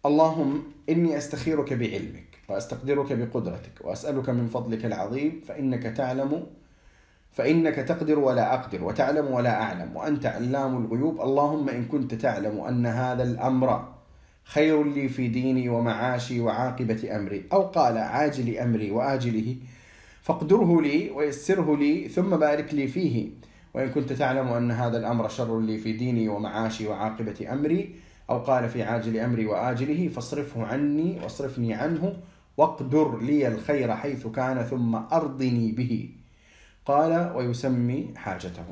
اللهم 0.05 0.63
إني 0.89 1.17
أستخيرك 1.17 1.73
بعلمك. 1.73 2.30
وأستقدرك 2.51 3.13
بقدرتك 3.13 3.85
وأسألك 3.85 4.29
من 4.29 4.47
فضلك 4.47 4.85
العظيم 4.85 5.41
فإنك 5.47 5.83
تعلم 5.83 6.43
فإنك 7.31 7.75
تقدر 7.75 8.19
ولا 8.19 8.53
أقدر 8.53 8.83
وتعلم 8.83 9.27
ولا 9.27 9.61
أعلم 9.61 9.95
وأنت 9.95 10.25
علام 10.25 10.85
الغيوب. 10.85 11.21
اللهم 11.21 11.69
إن 11.69 11.85
كنت 11.85 12.13
تعلم 12.13 12.59
أن 12.59 12.85
هذا 12.85 13.23
الأمر 13.23 13.93
خير 14.43 14.83
لي 14.83 15.09
في 15.09 15.27
ديني 15.27 15.69
ومعاشي 15.69 16.39
وعاقبة 16.39 17.15
أمري 17.15 17.45
أو 17.53 17.61
قال 17.61 17.97
عاجل 17.97 18.57
أمري 18.57 18.91
وآجله 18.91 19.55
فاقدره 20.21 20.81
لي 20.81 21.09
ويسره 21.09 21.77
لي 21.77 22.07
ثم 22.07 22.37
بارك 22.37 22.73
لي 22.73 22.87
فيه. 22.87 23.29
وإن 23.73 23.89
كنت 23.89 24.13
تعلم 24.13 24.47
أن 24.47 24.71
هذا 24.71 24.97
الأمر 24.97 25.29
شر 25.29 25.59
لي 25.59 25.77
في 25.77 25.93
ديني 25.93 26.29
ومعاشي 26.29 26.87
وعاقبة 26.87 27.53
أمري 27.53 27.95
أو 28.29 28.37
قال 28.39 28.69
في 28.69 28.83
عاجل 28.83 29.17
أمري 29.17 29.45
وآجله 29.45 30.07
فاصرفه 30.07 30.65
عني 30.65 31.19
واصرفني 31.23 31.73
عنه 31.73 32.13
واقدر 32.57 33.17
لي 33.19 33.47
الخير 33.47 33.95
حيث 33.95 34.27
كان 34.27 34.63
ثم 34.63 34.95
أرضني 34.95 35.71
به. 35.71 36.09
قال 36.85 37.31
ويسمي 37.35 38.13
حاجته. 38.15 38.65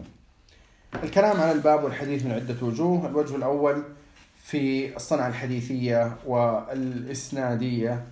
الكلام 1.03 1.41
على 1.41 1.51
الباب 1.51 1.83
والحديث 1.83 2.25
من 2.25 2.31
عدة 2.31 2.55
وجوه. 2.61 3.07
الوجه 3.07 3.35
الأول 3.35 3.83
في 4.43 4.95
الصنعة 4.95 5.27
الحديثية 5.27 6.15
والإسنادية 6.27 8.03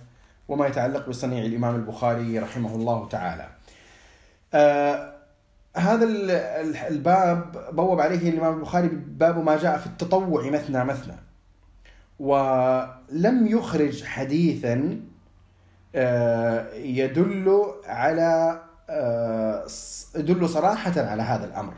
وما 0.48 0.66
يتعلق 0.66 1.08
بصنيع 1.08 1.44
الإمام 1.44 1.74
البخاري 1.74 2.38
رحمه 2.38 2.74
الله 2.74 3.08
تعالى. 3.08 3.48
آه 4.54 5.14
هذا 5.76 6.04
الباب 6.88 7.64
بوب 7.72 8.00
عليه 8.00 8.30
الإمام 8.30 8.54
البخاري 8.54 8.88
باب 8.88 9.44
ما 9.44 9.56
جاء 9.56 9.78
في 9.78 9.86
التطوع 9.86 10.50
مثنى 10.50 10.84
مثنى. 10.84 11.16
ولم 12.18 13.46
يخرج 13.46 14.04
حديثا 14.04 15.00
يدل 16.74 17.64
على 17.84 18.60
آه، 18.90 19.66
يدل 20.16 20.48
صراحة 20.48 21.00
على 21.00 21.22
هذا 21.22 21.44
الأمر. 21.44 21.74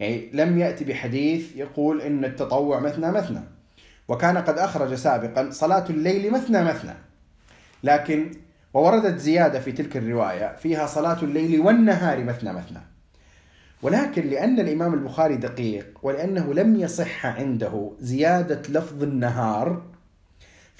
يعني 0.00 0.30
لم 0.32 0.58
يأتي 0.58 0.84
بحديث 0.84 1.56
يقول 1.56 2.00
إن 2.00 2.24
التطوع 2.24 2.80
مثنى 2.80 3.10
مثنى 3.10 3.40
وكان 4.08 4.38
قد 4.38 4.58
أخرج 4.58 4.94
سابقا 4.94 5.50
صلاة 5.50 5.84
الليل 5.90 6.32
مثنى 6.32 6.64
مثنى. 6.64 6.94
لكن 7.84 8.30
ووردت 8.74 9.18
زيادة 9.18 9.60
في 9.60 9.72
تلك 9.72 9.96
الرواية 9.96 10.56
فيها 10.56 10.86
صلاة 10.86 11.22
الليل 11.22 11.60
والنهار 11.60 12.24
مثنى 12.24 12.52
مثنى. 12.52 12.80
ولكن 13.82 14.26
لأن 14.26 14.60
الإمام 14.60 14.94
البخاري 14.94 15.36
دقيق 15.36 15.98
ولأنه 16.02 16.54
لم 16.54 16.80
يصح 16.80 17.26
عنده 17.26 17.92
زيادة 18.00 18.62
لفظ 18.68 19.02
النهار 19.02 19.82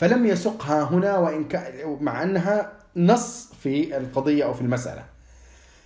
فلم 0.00 0.26
يسقها 0.26 0.82
هنا 0.82 1.18
وإن 1.18 1.44
كان 1.44 1.98
مع 2.00 2.22
أنها 2.22 2.72
نص 2.96 3.52
في 3.62 3.96
القضية 3.96 4.44
أو 4.44 4.54
في 4.54 4.60
المسألة. 4.60 5.04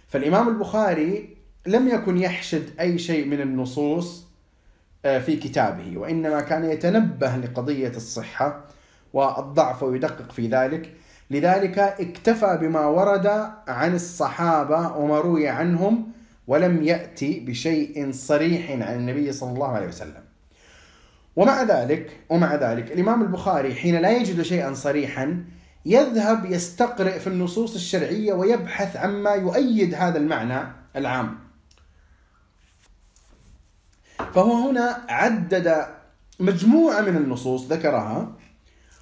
فالإمام 0.08 0.48
البخاري 0.48 1.36
لم 1.66 1.88
يكن 1.88 2.18
يحشد 2.18 2.80
أي 2.80 2.98
شيء 2.98 3.26
من 3.26 3.40
النصوص 3.40 4.26
آه، 5.04 5.18
في 5.18 5.36
كتابه 5.36 5.98
وإنما 5.98 6.40
كان 6.40 6.64
يتنبه 6.64 7.36
لقضية 7.36 7.88
الصحة 7.88 8.64
والضعف 9.12 9.82
ويدقق 9.82 10.32
في 10.32 10.48
ذلك. 10.48 10.92
لذلك 11.30 11.78
اكتفى 11.78 12.58
بما 12.60 12.86
ورد 12.86 13.26
عن 13.68 13.94
الصحابة 13.94 14.96
وما 14.96 15.20
روي 15.20 15.48
عنهم 15.48 16.12
ولم 16.46 16.82
يأتي 16.82 17.40
بشيء 17.40 18.12
صريح 18.12 18.70
عن 18.70 18.96
النبي 18.96 19.32
صلى 19.32 19.50
الله 19.52 19.68
عليه 19.68 19.88
وسلم. 19.88 20.23
ومع 21.36 21.62
ذلك 21.62 22.20
ومع 22.28 22.54
ذلك 22.54 22.92
الإمام 22.92 23.22
البخاري 23.22 23.74
حين 23.74 23.96
لا 23.96 24.10
يجد 24.10 24.42
شيئا 24.42 24.74
صريحا 24.74 25.44
يذهب 25.86 26.44
يستقرئ 26.44 27.18
في 27.18 27.26
النصوص 27.26 27.74
الشرعية 27.74 28.32
ويبحث 28.32 28.96
عما 28.96 29.30
يؤيد 29.30 29.94
هذا 29.94 30.18
المعنى 30.18 30.60
العام. 30.96 31.38
فهو 34.34 34.68
هنا 34.68 35.04
عدد 35.08 35.86
مجموعة 36.40 37.00
من 37.00 37.16
النصوص 37.16 37.72
ذكرها 37.72 38.36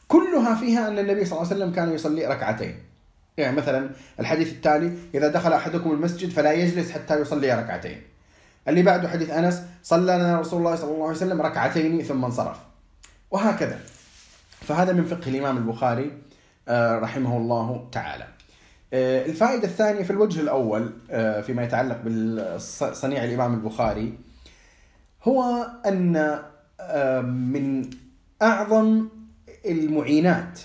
كلها 0.08 0.54
فيها 0.54 0.88
أن 0.88 0.98
النبي 0.98 1.24
صلى 1.24 1.38
الله 1.38 1.52
عليه 1.52 1.56
وسلم 1.56 1.72
كان 1.72 1.92
يصلي 1.92 2.26
ركعتين. 2.26 2.78
يعني 3.36 3.56
مثلا 3.56 3.90
الحديث 4.20 4.52
التالي 4.52 4.92
إذا 5.14 5.28
دخل 5.28 5.52
أحدكم 5.52 5.92
المسجد 5.92 6.30
فلا 6.30 6.52
يجلس 6.52 6.90
حتى 6.90 7.20
يصلي 7.20 7.54
ركعتين. 7.54 8.02
اللي 8.68 8.82
بعده 8.82 9.08
حديث 9.08 9.30
أنس 9.30 9.62
صلى 9.82 10.16
لنا 10.16 10.40
رسول 10.40 10.58
الله 10.58 10.76
صلى 10.76 10.90
الله 10.90 11.06
عليه 11.06 11.16
وسلم 11.16 11.42
ركعتين 11.42 12.02
ثم 12.02 12.24
انصرف. 12.24 12.58
وهكذا. 13.30 13.80
فهذا 14.60 14.92
من 14.92 15.04
فقه 15.04 15.28
الإمام 15.28 15.56
البخاري 15.56 16.12
آه، 16.68 16.98
رحمه 16.98 17.36
الله 17.36 17.88
تعالى. 17.92 18.26
آه، 18.92 19.26
الفائدة 19.26 19.64
الثانية 19.64 20.02
في 20.02 20.10
الوجه 20.10 20.40
الأول 20.40 20.92
آه، 21.10 21.40
فيما 21.40 21.64
يتعلق 21.64 21.96
بصنيع 22.04 23.24
الإمام 23.24 23.54
البخاري 23.54 24.18
هو 25.24 25.66
أن 25.86 26.42
من 27.24 27.90
أعظم 28.42 29.08
المعينات 29.66 30.60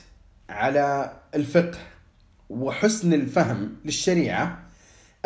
على 0.49 1.11
الفقه 1.35 1.77
وحسن 2.49 3.13
الفهم 3.13 3.75
للشريعة 3.85 4.59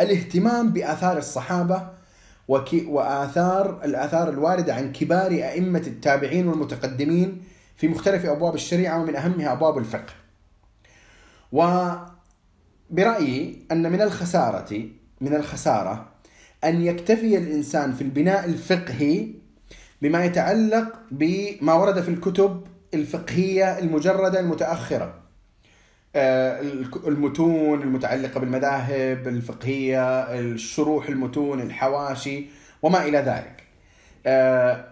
الاهتمام 0.00 0.72
بآثار 0.72 1.18
الصحابة 1.18 1.88
وآثار 2.86 3.84
الآثار 3.84 4.28
الواردة 4.28 4.74
عن 4.74 4.92
كبار 4.92 5.30
أئمة 5.30 5.82
التابعين 5.86 6.48
والمتقدمين 6.48 7.42
في 7.76 7.88
مختلف 7.88 8.26
أبواب 8.26 8.54
الشريعة 8.54 9.00
ومن 9.02 9.16
أهمها 9.16 9.52
أبواب 9.52 9.78
الفقه. 9.78 10.12
وبرأيي 12.90 13.66
أن 13.72 13.92
من 13.92 14.02
الخسارة 14.02 14.88
من 15.20 15.34
الخسارة 15.34 16.08
أن 16.64 16.82
يكتفي 16.82 17.38
الإنسان 17.38 17.92
في 17.92 18.02
البناء 18.02 18.44
الفقهي 18.44 19.28
بما 20.02 20.24
يتعلق 20.24 20.98
بما 21.10 21.74
ورد 21.74 22.00
في 22.02 22.08
الكتب 22.08 22.66
الفقهية 22.94 23.78
المجردة 23.78 24.40
المتأخرة. 24.40 25.21
المتون 26.16 27.82
المتعلقة 27.82 28.40
بالمذاهب 28.40 29.28
الفقهية 29.28 30.22
الشروح 30.38 31.08
المتون 31.08 31.60
الحواشي 31.60 32.46
وما 32.82 33.04
إلى 33.04 33.18
ذلك. 33.18 33.62
آه، 34.26 34.88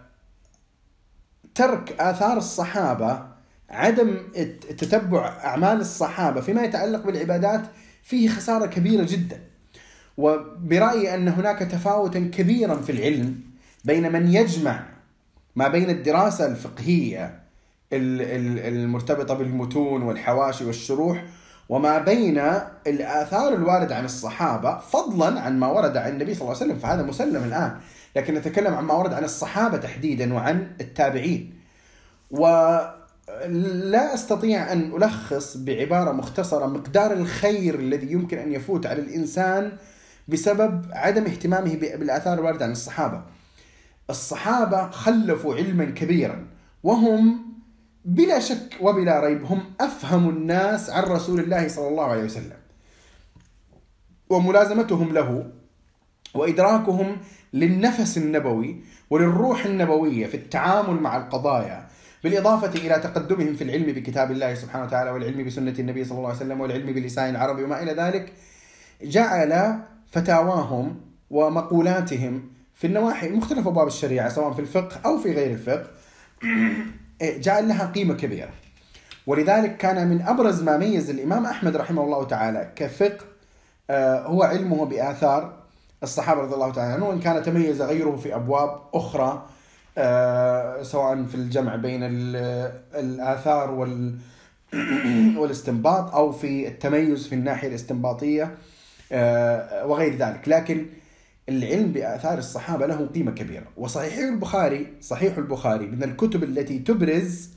ترك 1.54 2.00
آثار 2.00 2.36
الصحابة 2.36 3.26
عدم 3.70 4.16
تتبع 4.78 5.28
أعمال 5.28 5.80
الصحابة 5.80 6.40
فيما 6.40 6.62
يتعلق 6.62 7.06
بالعبادات 7.06 7.62
فيه 8.02 8.28
خسارة 8.28 8.66
كبيرة 8.66 9.06
جدا. 9.08 9.40
وبرأيي 10.16 11.14
أن 11.14 11.28
هناك 11.28 11.58
تفاوتا 11.58 12.30
كبيرا 12.34 12.76
في 12.76 12.92
العلم 12.92 13.40
بين 13.84 14.12
من 14.12 14.32
يجمع 14.34 14.86
ما 15.56 15.68
بين 15.68 15.90
الدراسة 15.90 16.46
الفقهية 16.46 17.39
المرتبطة 17.92 19.34
بالمتون 19.34 20.02
والحواشي 20.02 20.64
والشروح 20.64 21.24
وما 21.68 21.98
بين 21.98 22.38
الآثار 22.86 23.54
الواردة 23.54 23.96
عن 23.96 24.04
الصحابة 24.04 24.78
فضلا 24.78 25.40
عن 25.40 25.58
ما 25.58 25.66
ورد 25.66 25.96
عن 25.96 26.12
النبي 26.12 26.34
صلى 26.34 26.42
الله 26.42 26.54
عليه 26.54 26.64
وسلم 26.64 26.78
فهذا 26.78 27.02
مسلم 27.02 27.44
الآن. 27.44 27.76
لكن 28.16 28.34
نتكلم 28.34 28.74
عن 28.74 28.84
ما 28.84 28.94
ورد 28.94 29.12
عن 29.12 29.24
الصحابة 29.24 29.76
تحديدا 29.76 30.34
وعن 30.34 30.66
التابعين. 30.80 31.54
ولا 32.30 34.14
أستطيع 34.14 34.72
أن 34.72 34.92
ألخص 34.96 35.56
بعبارة 35.56 36.12
مختصرة 36.12 36.66
مقدار 36.66 37.12
الخير 37.12 37.74
الذي 37.74 38.12
يمكن 38.12 38.38
أن 38.38 38.52
يفوت 38.52 38.86
على 38.86 39.00
الإنسان 39.00 39.72
بسبب 40.28 40.84
عدم 40.92 41.24
اهتمامه 41.24 41.74
بالآثار 41.74 42.38
الواردة 42.38 42.64
عن 42.64 42.72
الصحابة. 42.72 43.22
الصحابة 44.10 44.90
خلفوا 44.90 45.54
علما 45.54 45.84
كبيرا 45.84 46.46
وهم 46.82 47.50
بلا 48.04 48.40
شك 48.40 48.76
وبلا 48.80 49.20
ريب 49.20 49.44
هم 49.44 49.62
أفهم 49.80 50.28
الناس 50.28 50.90
عن 50.90 51.02
رسول 51.02 51.40
الله 51.40 51.68
صلى 51.68 51.88
الله 51.88 52.04
عليه 52.04 52.24
وسلم. 52.24 52.56
وملازمتهم 54.30 55.12
له 55.12 55.50
وإدراكهم 56.34 57.16
للنفس 57.52 58.18
النبوي 58.18 58.80
وللروح 59.10 59.64
النبوية 59.64 60.26
في 60.26 60.36
التعامل 60.36 61.00
مع 61.00 61.16
القضايا 61.16 61.86
بالإضافة 62.24 62.70
إلى 62.78 62.94
تقدمهم 62.94 63.54
في 63.54 63.64
العلم 63.64 63.86
بكتاب 63.86 64.30
الله 64.30 64.54
سبحانه 64.54 64.84
وتعالى 64.84 65.10
والعلم 65.10 65.46
بسنة 65.46 65.74
النبي 65.78 66.04
صلى 66.04 66.18
الله 66.18 66.28
عليه 66.28 66.38
وسلم 66.38 66.60
والعلم 66.60 66.92
بلسان 66.92 67.30
العربي 67.30 67.62
وما 67.64 67.82
إلى 67.82 67.92
ذلك 67.92 68.32
جعل 69.02 69.78
فتاواهم 70.10 71.00
ومقولاتهم 71.30 72.42
في 72.74 72.86
النواحي 72.86 73.28
مختلف 73.28 73.66
أبواب 73.66 73.86
الشريعة 73.86 74.28
سواء 74.28 74.52
في 74.52 74.60
الفقه 74.60 75.00
أو 75.04 75.18
في 75.18 75.32
غير 75.32 75.50
الفقه. 75.50 75.86
جعل 77.22 77.68
لها 77.68 77.86
قيمة 77.86 78.14
كبيرة. 78.14 78.50
ولذلك 79.26 79.76
كان 79.76 80.08
من 80.08 80.22
أبرز 80.22 80.62
ما 80.62 80.76
ميز 80.76 81.10
الإمام 81.10 81.46
أحمد 81.46 81.76
رحمه 81.76 82.04
الله 82.04 82.24
تعالى 82.24 82.72
كفقه 82.76 83.24
آه، 83.90 84.26
هو 84.26 84.42
علمه 84.42 84.84
بآثار 84.84 85.52
الصحابة 86.02 86.40
رضي 86.40 86.54
الله 86.54 86.72
تعالى 86.72 86.92
عنهم 86.92 87.08
وإن 87.08 87.20
كان 87.20 87.42
تميز 87.42 87.82
غيره 87.82 88.16
في 88.16 88.34
أبواب 88.34 88.80
أخرى 88.94 89.46
آه، 89.98 90.82
سواء 90.82 91.24
في 91.24 91.34
الجمع 91.34 91.76
بين 91.76 92.00
الآثار 92.94 93.70
وال 93.70 94.14
والاستنباط 95.38 96.14
أو 96.14 96.32
في 96.32 96.68
التميز 96.68 97.26
في 97.26 97.34
الناحية 97.34 97.68
الاستنباطية 97.68 98.54
آه، 99.12 99.86
وغير 99.86 100.16
ذلك. 100.16 100.48
لكن 100.48 100.86
العلم 101.48 101.92
بآثار 101.92 102.38
الصحابة 102.38 102.86
له 102.86 103.06
قيمة 103.06 103.30
كبيرة. 103.30 103.66
وصحيح 103.76 104.18
البخاري 104.18 104.92
صحيح 105.00 105.38
البخاري 105.38 105.86
من 105.86 106.02
الكتب 106.02 106.44
التي 106.44 106.78
تبرز 106.78 107.50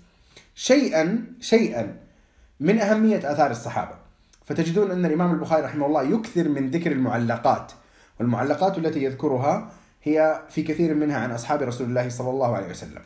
شيئا 0.56 1.24
شيئا 1.39 1.98
من 2.60 2.80
أهمية 2.80 3.17
آثار 3.17 3.52
الصحابة. 3.52 3.96
فتجدون 4.46 4.91
أن 4.91 5.06
الإمام 5.06 5.34
البخاري 5.34 5.63
رحمه 5.63 5.86
الله 5.86 6.04
يكثر 6.04 6.50
من 6.50 6.72
ذكر 6.72 6.91
المعلقات 6.91 7.72
والمعلقات 8.19 8.78
التي 8.78 9.04
يذكرها 9.04 9.72
هي 10.04 10.41
في 10.50 10.63
كثير 10.63 10.93
منها 10.93 11.17
عن 11.17 11.32
أصحاب 11.32 11.62
رسول 11.62 11.88
الله 11.88 12.10
صلى 12.10 12.30
الله 12.30 12.56
عليه 12.56 12.69
وسلم. 12.69 13.02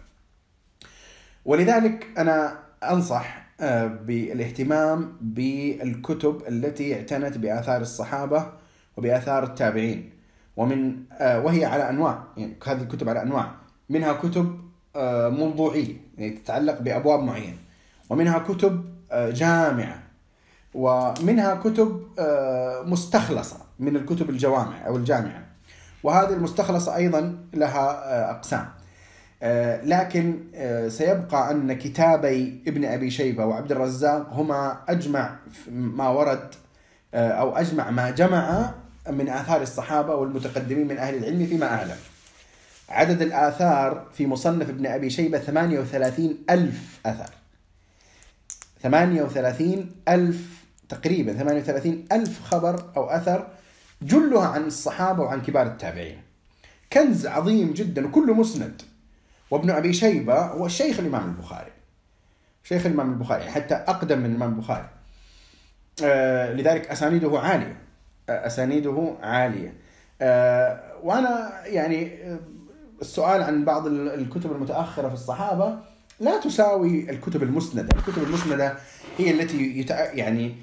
ولذلك 1.45 2.07
أنا 2.17 2.59
أنصح 2.83 3.47
آه، 3.59 3.87
بالاهتمام 3.87 5.17
بالكتب 5.21 6.43
التي 6.47 6.95
اعتنت 6.95 7.37
بآثار 7.37 7.81
الصحابة 7.81 8.51
وبآثار 8.97 9.43
التابعين. 9.43 10.16
ومن 10.57 10.95
آه، 11.11 11.39
وهي 11.39 11.65
على 11.65 11.89
أنواع 11.89 12.23
يعني 12.37 12.55
هذه 12.65 12.81
الكتب 12.81 13.09
على 13.09 13.21
أنواع. 13.21 13.51
منها 13.89 14.13
كتب 14.13 14.59
آه، 14.95 15.29
موضوعية 15.29 15.95
يعني 16.17 16.31
تتعلق 16.31 16.81
بأبواب 16.81 17.23
معينة. 17.23 17.57
ومنها 18.09 18.39
كتب 18.39 18.85
آه، 19.11 19.29
جامعة. 19.29 20.03
ومنها 20.73 21.55
كتب 21.55 22.07
مستخلصة 22.85 23.57
من 23.79 23.95
الكتب 23.95 24.29
الجوامع 24.29 24.87
أو 24.87 24.95
الجامعة. 24.97 25.45
وهذه 26.03 26.33
المستخلصة 26.33 26.95
أيضا 26.95 27.37
لها 27.53 28.31
أقسام. 28.31 28.67
لكن 29.83 30.39
سيبقى 30.87 31.51
أن 31.51 31.73
كتابي 31.73 32.63
ابن 32.67 32.85
أبي 32.85 33.09
شيبة 33.09 33.45
وعبد 33.45 33.71
الرزاق 33.71 34.29
هما 34.33 34.77
أجمع 34.89 35.35
ما 35.71 36.09
ورد 36.09 36.55
أو 37.13 37.55
أجمع 37.57 37.89
ما 37.91 38.09
جمع 38.09 38.73
من 39.09 39.29
آثار 39.29 39.61
الصحابة 39.61 40.15
والمتقدمين 40.15 40.87
من 40.87 40.97
أهل 40.97 41.15
العلم 41.15 41.45
فيما 41.45 41.65
أعلم. 41.65 41.97
عدد 42.89 43.21
الآثار 43.21 44.07
في 44.13 44.27
مصنف 44.27 44.69
ابن 44.69 44.85
أبي 44.85 45.09
شيبة 45.09 45.37
38 45.37 46.37
ألف 46.49 46.99
أثر 47.05 47.29
38 48.81 49.91
ألف 50.07 50.63
تقريبا 50.89 51.33
38 51.33 52.05
ألف 52.11 52.43
خبر 52.43 52.91
أو 52.97 53.09
أثر 53.09 53.47
جلها 54.01 54.47
عن 54.47 54.65
الصحابة 54.65 55.23
وعن 55.23 55.41
كبار 55.41 55.67
التابعين. 55.67 56.21
كنز 56.93 57.27
عظيم 57.27 57.73
جدا 57.73 58.07
وكله 58.07 58.33
مسند. 58.33 58.81
وابن 59.51 59.69
أبي 59.69 59.93
شيبة 59.93 60.45
هو 60.45 60.67
شيخ 60.67 60.99
الإمام 60.99 61.25
البخاري. 61.29 61.71
شيخ 62.63 62.85
الإمام 62.85 63.13
البخاري 63.13 63.51
حتى 63.51 63.75
أقدم 63.75 64.19
من 64.19 64.25
الإمام 64.25 64.49
البخاري. 64.49 64.89
آه 66.03 66.53
لذلك 66.53 66.87
أسانيده 66.87 67.39
عالية. 67.39 67.86
آه 68.29 68.47
أسانيده 68.47 69.15
عالية. 69.23 69.73
آه 70.21 70.81
وأنا 71.03 71.51
يعني 71.65 72.23
آه، 72.23 72.39
السؤال 73.01 73.43
عن 73.43 73.65
بعض 73.65 73.87
الكتب 73.87 74.51
المتأخرة 74.51 75.07
في 75.07 75.13
الصحابة 75.13 75.79
لا 76.19 76.39
تساوي 76.39 77.09
الكتب 77.09 77.43
المسندة. 77.43 77.89
الكتب 77.97 78.23
المسندة 78.23 78.77
هي 79.17 79.31
التي 79.31 79.79
يتع... 79.79 80.13
يعني 80.13 80.55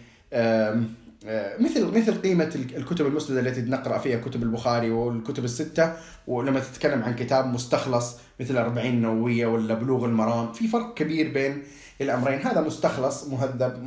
مثل 1.59 1.87
مثل 1.87 2.23
قيمة 2.23 2.51
الكتب 2.77 3.07
المسندة 3.07 3.41
التي 3.41 3.61
نقرأ 3.61 3.99
فيها 3.99 4.19
كتب 4.21 4.43
البخاري 4.43 4.91
والكتب 4.91 5.45
الستة 5.45 5.93
ولما 6.27 6.61
تتكلم 6.61 7.03
عن 7.03 7.15
كتاب 7.15 7.47
مستخلص 7.47 8.17
مثل 8.41 8.57
أربعين 8.57 9.03
نووية 9.03 9.47
ولا 9.47 9.75
بلوغ 9.75 10.05
المرام 10.05 10.53
في 10.53 10.69
فرق 10.69 10.95
كبير 10.95 11.33
بين 11.33 11.63
الأمرين. 12.01 12.39
هذا 12.39 12.61
مستخلص 12.61 13.25
مهذب 13.29 13.83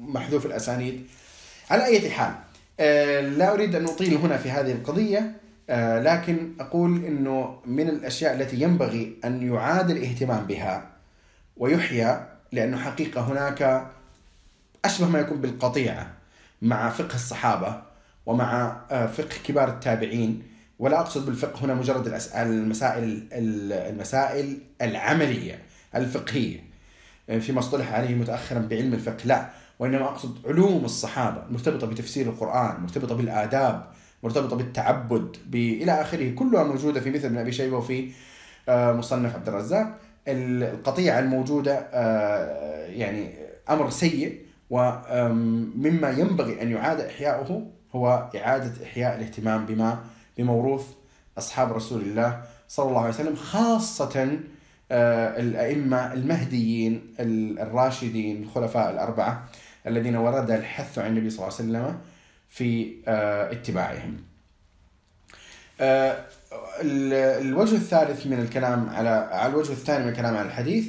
محذوف 0.00 0.46
الأسانيد. 0.46 1.06
على 1.70 1.84
أي 1.84 2.10
حال 2.10 2.34
لا 3.20 3.52
أريد 3.52 3.74
أن 3.74 3.84
أطيل 3.84 4.14
هنا 4.14 4.36
في 4.36 4.50
هذه 4.50 4.72
القضية 4.72 5.32
أه، 5.70 6.00
لكن 6.00 6.52
أقول 6.60 7.04
أنه 7.04 7.58
من 7.66 7.88
الأشياء 7.88 8.34
التي 8.34 8.60
ينبغي 8.60 9.16
أن 9.24 9.52
يعاد 9.52 9.90
الاهتمام 9.90 10.46
بها 10.46 10.90
ويحيى 11.56 12.26
لأنه 12.52 12.76
حقيقة 12.76 13.20
هناك 13.20 13.90
أشبه 14.84 15.08
ما 15.08 15.18
يكون 15.18 15.40
بالقطيعة 15.40 16.10
مع 16.62 16.90
فقه 16.90 17.14
الصحابة 17.14 17.82
ومع 18.26 18.80
أه، 18.90 19.06
فقه 19.06 19.36
كبار 19.44 19.68
التابعين 19.68 20.42
ولا 20.78 21.00
أقصد 21.00 21.26
بالفقه 21.26 21.64
هنا 21.64 21.74
مجرد 21.74 22.20
المسائل 22.34 23.28
المسائل 23.32 24.58
العملية 24.82 25.62
الفقهية. 25.94 26.70
فيما 27.40 27.58
اصطلح 27.58 27.92
عليه 27.92 28.14
متأخرا 28.14 28.58
بعلم 28.58 28.94
الفقه 28.94 29.24
لا. 29.24 29.50
وإنما 29.80 30.04
أقصد 30.04 30.46
علوم 30.46 30.84
الصحابة 30.84 31.42
مرتبطة 31.50 31.86
بتفسير 31.86 32.26
القرآن 32.26 32.80
مرتبطة 32.80 33.14
بالآداب 33.14 33.86
مرتبطة 34.22 34.56
بالتعبد 34.56 35.36
إلى 35.54 35.92
آخره. 36.00 36.30
كلها 36.30 36.64
موجودة 36.64 37.00
في 37.00 37.10
مثل 37.10 37.26
ابن 37.26 37.38
أبي 37.38 37.52
شيبة 37.52 37.76
وفي 37.76 38.10
آه، 38.68 38.92
مصنف 38.92 39.34
عبد 39.34 39.48
الرزاق. 39.48 39.98
القطيعة 40.28 41.18
الموجودة 41.18 41.88
آه، 41.92 42.86
يعني 42.86 43.34
أمر 43.70 43.90
سيء 43.90 44.40
ومما 44.70 46.10
ينبغي 46.10 46.62
أن 46.62 46.70
يعاد 46.70 47.00
إحياؤه 47.00 47.66
هو 47.94 48.30
إعادة 48.36 48.84
إحياء 48.84 49.16
الاهتمام 49.16 49.66
بما 49.66 49.98
بموروث 50.38 50.86
أصحاب 51.38 51.72
رسول 51.72 52.00
الله 52.00 52.42
صلى 52.68 52.88
الله 52.88 53.00
عليه 53.00 53.14
وسلم 53.14 53.34
خاصة 53.34 54.38
آه، 54.92 55.40
الأئمة 55.40 56.12
المهديين 56.12 57.14
الراشدين 57.60 58.42
الخلفاء 58.42 58.90
الأربعة. 58.90 59.44
الذين 59.86 60.16
ورد 60.16 60.50
الحث 60.50 60.98
عن 60.98 61.06
النبي 61.06 61.30
صلى 61.30 61.38
الله 61.46 61.56
عليه 61.58 61.68
وسلم 61.68 62.00
في 62.48 62.96
آه، 63.08 63.52
اتباعهم. 63.52 64.16
آه، 65.80 66.24
الوجه 67.40 67.74
الثالث 67.74 68.26
من 68.26 68.40
الكلام 68.40 68.88
على 68.88 69.46
الوجه 69.46 69.72
الثاني 69.72 70.04
من 70.04 70.10
الكلام 70.10 70.36
على 70.36 70.46
الحديث 70.46 70.86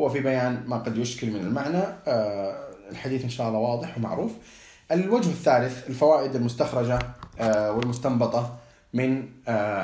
هو 0.00 0.08
في 0.08 0.20
بيان 0.20 0.62
ما 0.66 0.76
قد 0.78 0.98
يشكل 0.98 1.30
من 1.30 1.40
المعنى. 1.40 1.82
الحديث 2.90 3.24
إن 3.24 3.28
شاء 3.28 3.48
الله 3.48 3.58
واضح 3.58 3.98
ومعروف. 3.98 4.32
الوجه 4.92 5.28
الثالث 5.28 5.88
الفوائد 5.88 6.36
المستخرجة 6.36 6.98
والمستنبطة 7.40 8.58
من 8.94 9.28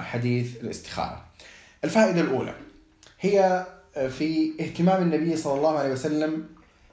حديث 0.02 0.56
الاستخارة. 0.60 1.24
الفائدة 1.84 2.20
الأولى 2.20 2.54
هي 3.20 3.66
آه، 3.96 4.08
في 4.08 4.52
اهتمام 4.60 5.02
النبي 5.02 5.36
صلى 5.36 5.54
الله 5.54 5.78
عليه 5.78 5.92
وسلم 5.92 6.44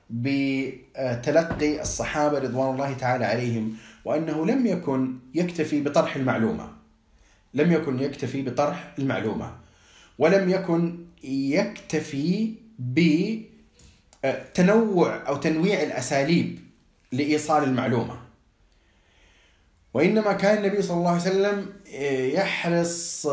بتلقي 0.09 1.81
الصحابة 1.81 2.39
رضوان 2.39 2.73
الله 2.73 2.93
تعالى 2.93 3.25
عليهم 3.25 3.77
وأنه 4.05 4.45
لم 4.45 4.65
يكن 4.65 5.19
يكتفي 5.35 5.81
بطرح 5.81 6.15
المعلومة. 6.15 6.69
لم 7.53 7.71
يكن 7.71 7.99
يكتفي 7.99 8.41
بطرح 8.41 8.93
المعلومة. 8.99 9.55
ولم 10.19 10.49
يكن 10.49 11.05
يكتفي 11.23 12.53
بتنوع 12.79 13.35
آه، 15.15 15.19
أو 15.19 15.35
تنويع 15.35 15.83
الأساليب 15.83 16.59
لإيصال 17.11 17.63
المعلومة. 17.63 18.17
وإنما 19.93 20.33
كان 20.33 20.57
النبي 20.57 20.81
صلى 20.81 20.97
الله 20.97 21.11
عليه 21.11 21.21
وسلم 21.21 21.73
آه، 21.95 22.25
يحرص 22.27 23.27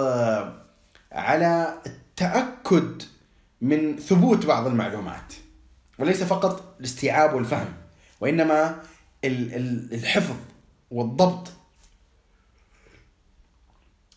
على 1.12 1.78
تأكد 2.16 3.02
من 3.60 3.96
ثبوت 3.96 4.46
بعض 4.46 4.66
المعلومات. 4.66 5.32
وليس 6.00 6.22
فقط 6.22 6.74
الاستيعاب 6.80 7.34
والفهم 7.34 7.72
وإنما 8.20 8.82
الحفظ 9.24 10.36
والضبط. 10.90 11.48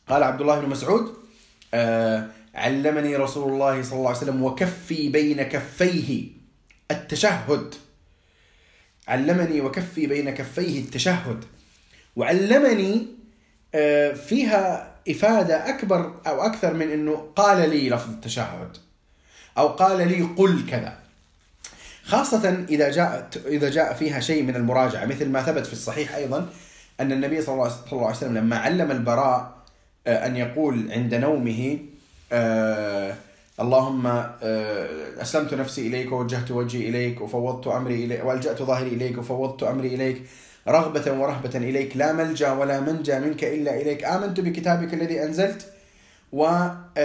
قال 0.08 0.24
عبد 0.24 0.42
الله 0.42 0.60
بن 0.60 0.70
مسعود 0.70 1.14
آه 1.74 2.28
علمني 2.56 3.16
رسول 3.16 3.54
الله 3.54 3.84
صلى 3.84 3.98
الله 3.98 4.08
عليه 4.10 4.18
وسلم 4.18 4.44
وكفي 4.44 5.10
بين 5.10 5.44
كفيه 5.44 6.28
التشهد. 6.92 7.76
علمني 9.08 9.62
وكفي 9.62 10.08
بين 10.08 10.30
كفيه 10.30 10.80
التشهد. 10.80 11.46
وعلمني 12.16 13.08
آه 13.76 14.14
فيها 14.14 14.96
إفادة 15.10 15.70
أكبر 15.70 16.22
أو 16.28 16.42
أكثر 16.42 16.74
من 16.74 16.92
أنه 16.92 17.32
قال 17.36 17.70
لي 17.70 17.90
لفظ 17.90 18.10
التشهد 18.10 18.78
أو 19.58 19.68
قال 19.68 20.08
لي 20.08 20.22
قل 20.22 20.70
كذا. 20.70 21.03
خاصة 22.04 22.66
إذا 22.70 22.92
جاء 22.92 23.30
إذا 23.46 23.70
جاء 23.70 23.94
فيها 23.94 24.20
شيء 24.20 24.44
من 24.44 24.56
المراجعة 24.56 25.06
مثل 25.06 25.30
ما 25.30 25.44
ثبت 25.44 25.66
في 25.66 25.74
الصحيح 25.74 26.16
أيضا 26.16 26.50
أن 27.00 27.12
النبي 27.12 27.42
صلى 27.42 27.54
الله 27.54 28.06
عليه 28.06 28.18
وسلم 28.18 28.38
لما 28.38 28.58
علم 28.58 28.92
البراء 28.92 29.64
آه، 30.08 30.26
أن 30.26 30.36
يقول 30.36 30.92
عند 30.92 31.16
نومه 31.16 31.80
آه، 32.32 33.16
اللهم 33.60 34.08
آه، 34.08 35.22
أسلمت 35.22 35.54
نفسي 35.54 35.88
إليك 35.88 36.12
ووجهت 36.12 36.52
وجهي 36.52 36.90
إليك 36.90 37.22
وفوضت 37.22 37.68
أمري 37.68 38.06
إليك 38.06 38.26
وألجأت 38.26 38.64
ظهري 38.64 38.90
إليك 38.90 39.18
وفوضت 39.18 39.64
أمري 39.64 39.96
إليك 39.96 40.22
رغبة 40.68 41.12
ورهبة 41.12 41.58
إليك 41.58 41.98
لا 41.98 42.14
ملجأ 42.14 42.52
ولا 42.52 42.80
منجأ 42.80 43.20
منك 43.20 43.44
إلا 43.44 43.82
إليك 43.82 44.04
آمنت 44.04 44.40
بكتابك 44.40 44.94
الذي 44.94 45.24
أنزلت 45.24 45.66
ونبيك 46.32 46.96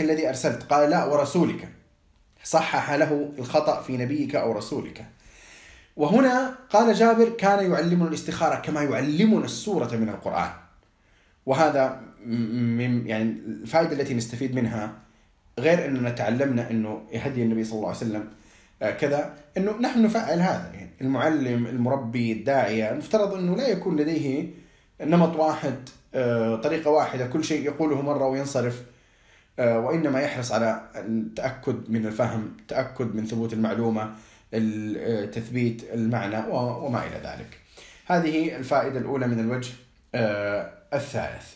الذي 0.00 0.28
أرسلت 0.28 0.62
قال 0.62 0.90
لا 0.90 1.04
ورسولك. 1.04 1.77
صحح 2.48 2.92
له 2.92 3.32
الخطأ 3.38 3.82
في 3.82 3.96
نبيك 3.96 4.36
أو 4.36 4.52
رسولك. 4.52 5.06
وهنا 5.96 6.54
قال 6.70 6.94
جابر 6.94 7.28
كان 7.28 7.72
يعلمنا 7.72 8.08
الاستخارة 8.08 8.60
كما 8.60 8.82
يعلمنا 8.82 9.44
السورة 9.44 9.96
من 9.96 10.08
القرآن. 10.08 10.50
وهذا 11.46 12.00
من 12.78 13.06
يعني 13.06 13.30
الفائدة 13.46 13.92
التي 13.92 14.14
نستفيد 14.14 14.54
منها 14.54 14.92
غير 15.58 15.84
أننا 15.84 16.10
تعلمنا 16.10 16.70
أنه 16.70 17.02
يهدي 17.12 17.42
النبي 17.42 17.64
صلى 17.64 17.74
الله 17.76 17.88
عليه 17.88 17.96
وسلم 17.96 18.28
آه، 18.82 18.90
كذا 18.90 19.34
إنه 19.56 19.72
نحن 19.80 20.02
نفعل 20.02 20.40
هذا. 20.40 20.70
يعني 20.74 20.90
المعلم 21.00 21.66
المربي 21.66 22.32
الداعية 22.32 22.92
المفترض 22.92 23.34
إنه 23.34 23.56
لا 23.56 23.68
يكون 23.68 23.96
لديه 23.96 24.50
نمط 25.00 25.36
واحد 25.36 25.88
آه، 26.14 26.56
طريقة 26.56 26.90
واحدة 26.90 27.26
كل 27.26 27.44
شيء 27.44 27.64
يقوله 27.64 28.02
مرة 28.02 28.26
وينصرف. 28.26 28.82
وإنما 29.58 30.20
يحرص 30.20 30.52
على 30.52 30.90
التاكد 30.94 31.90
من 31.90 32.06
الفهم 32.06 32.56
التاكد 32.60 33.14
من 33.14 33.26
ثبوت 33.26 33.52
المعلومة 33.52 34.14
تثبيت 35.32 35.82
المعنى 35.94 36.38
وما 36.50 37.06
إلى 37.06 37.16
ذلك 37.16 37.58
هذه 38.06 38.56
الفائدة 38.56 38.98
الأولى 38.98 39.26
من 39.26 39.40
الوجه 39.40 39.72
الثالث 40.94 41.54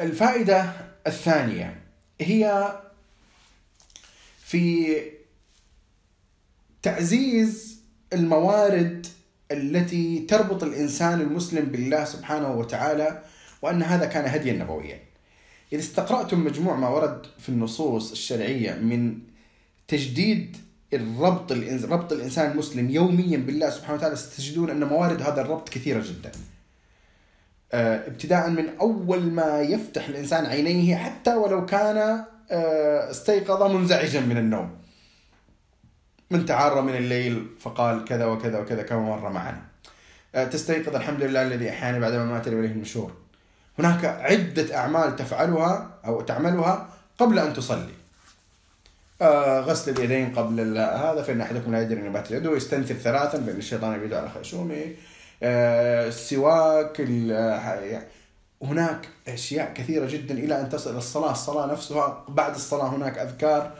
الفائدة 0.00 0.72
الثانية 1.06 1.80
هي 2.20 2.72
في 4.44 4.96
تعزيز 6.82 7.80
الموارد 8.12 9.06
التي 9.50 10.26
تربط 10.28 10.62
الإنسان 10.62 11.20
المسلم 11.20 11.64
بالله 11.64 12.04
سبحانه 12.04 12.52
وتعالى 12.52 13.22
وأن 13.62 13.82
هذا 13.82 14.06
كان 14.06 14.24
هديا 14.24 14.52
نبويا. 14.52 15.07
إذا 15.72 15.80
استقرأتم 15.80 16.44
مجموع 16.44 16.76
ما 16.76 16.88
ورد 16.88 17.26
في 17.38 17.48
النصوص 17.48 18.10
الشرعية 18.10 18.74
من 18.74 19.18
تجديد 19.88 20.56
الربط 20.92 21.52
ربط 21.84 22.12
الإنسان 22.12 22.50
المسلم 22.50 22.90
يوميا 22.90 23.38
بالله 23.38 23.70
سبحانه 23.70 23.98
وتعالى 23.98 24.16
ستجدون 24.16 24.70
أن 24.70 24.84
موارد 24.84 25.22
هذا 25.22 25.40
الربط 25.40 25.68
كثيرة 25.68 26.02
جدا. 26.02 26.32
آه، 27.72 28.06
ابتداء 28.06 28.50
من 28.50 28.68
أول 28.80 29.22
ما 29.22 29.60
يفتح 29.60 30.08
الإنسان 30.08 30.46
عينيه 30.46 30.96
حتى 30.96 31.34
ولو 31.34 31.66
كان 31.66 32.24
آه، 32.50 33.10
استيقظ 33.10 33.62
منزعجا 33.62 34.20
من 34.20 34.36
النوم. 34.36 34.70
من 36.30 36.46
تعار 36.46 36.80
من 36.80 36.96
الليل 36.96 37.46
فقال 37.58 38.04
كذا 38.04 38.24
وكذا 38.24 38.58
وكذا 38.58 38.82
كما 38.82 39.00
مر 39.00 39.32
معنا. 39.32 39.62
آه، 40.34 40.44
تستيقظ 40.44 40.96
الحمد 40.96 41.22
لله 41.22 41.42
الذي 41.42 41.70
أحياني 41.70 42.00
بعدما 42.00 42.24
مات 42.24 42.48
وإليه 42.48 42.68
النشور. 42.68 43.12
هناك 43.78 44.04
عدة 44.04 44.76
أعمال 44.76 45.16
تفعلها 45.16 45.90
أو 46.06 46.20
تعملها 46.20 46.88
قبل 47.18 47.38
أن 47.38 47.54
تصلي. 47.54 47.98
آه 49.22 49.60
غسل 49.60 49.92
اليدين 49.92 50.34
قبل 50.34 50.78
هذا 50.78 51.22
فإن 51.22 51.40
أحدكم 51.40 51.72
لا 51.72 51.82
يدري 51.82 52.00
نبات 52.00 52.30
يده 52.30 52.56
يستنثر 52.56 52.94
ثلاثا 52.94 53.40
فإن 53.40 53.56
الشيطان 53.56 53.94
يبيد 53.94 54.14
على 54.14 54.28
خشومه 54.30 54.84
آه 55.42 56.08
السواك 56.08 57.00
آه، 57.00 58.02
هناك 58.62 59.08
أشياء 59.28 59.72
كثيرة 59.74 60.06
جدا 60.06 60.34
إلى 60.34 60.60
أن 60.60 60.68
تصل 60.68 60.96
الصلاة. 60.96 61.32
الصلاة 61.32 61.66
نفسها 61.66 62.24
بعد 62.28 62.54
الصلاة 62.54 62.88
هناك 62.88 63.18
أذكار 63.18 63.72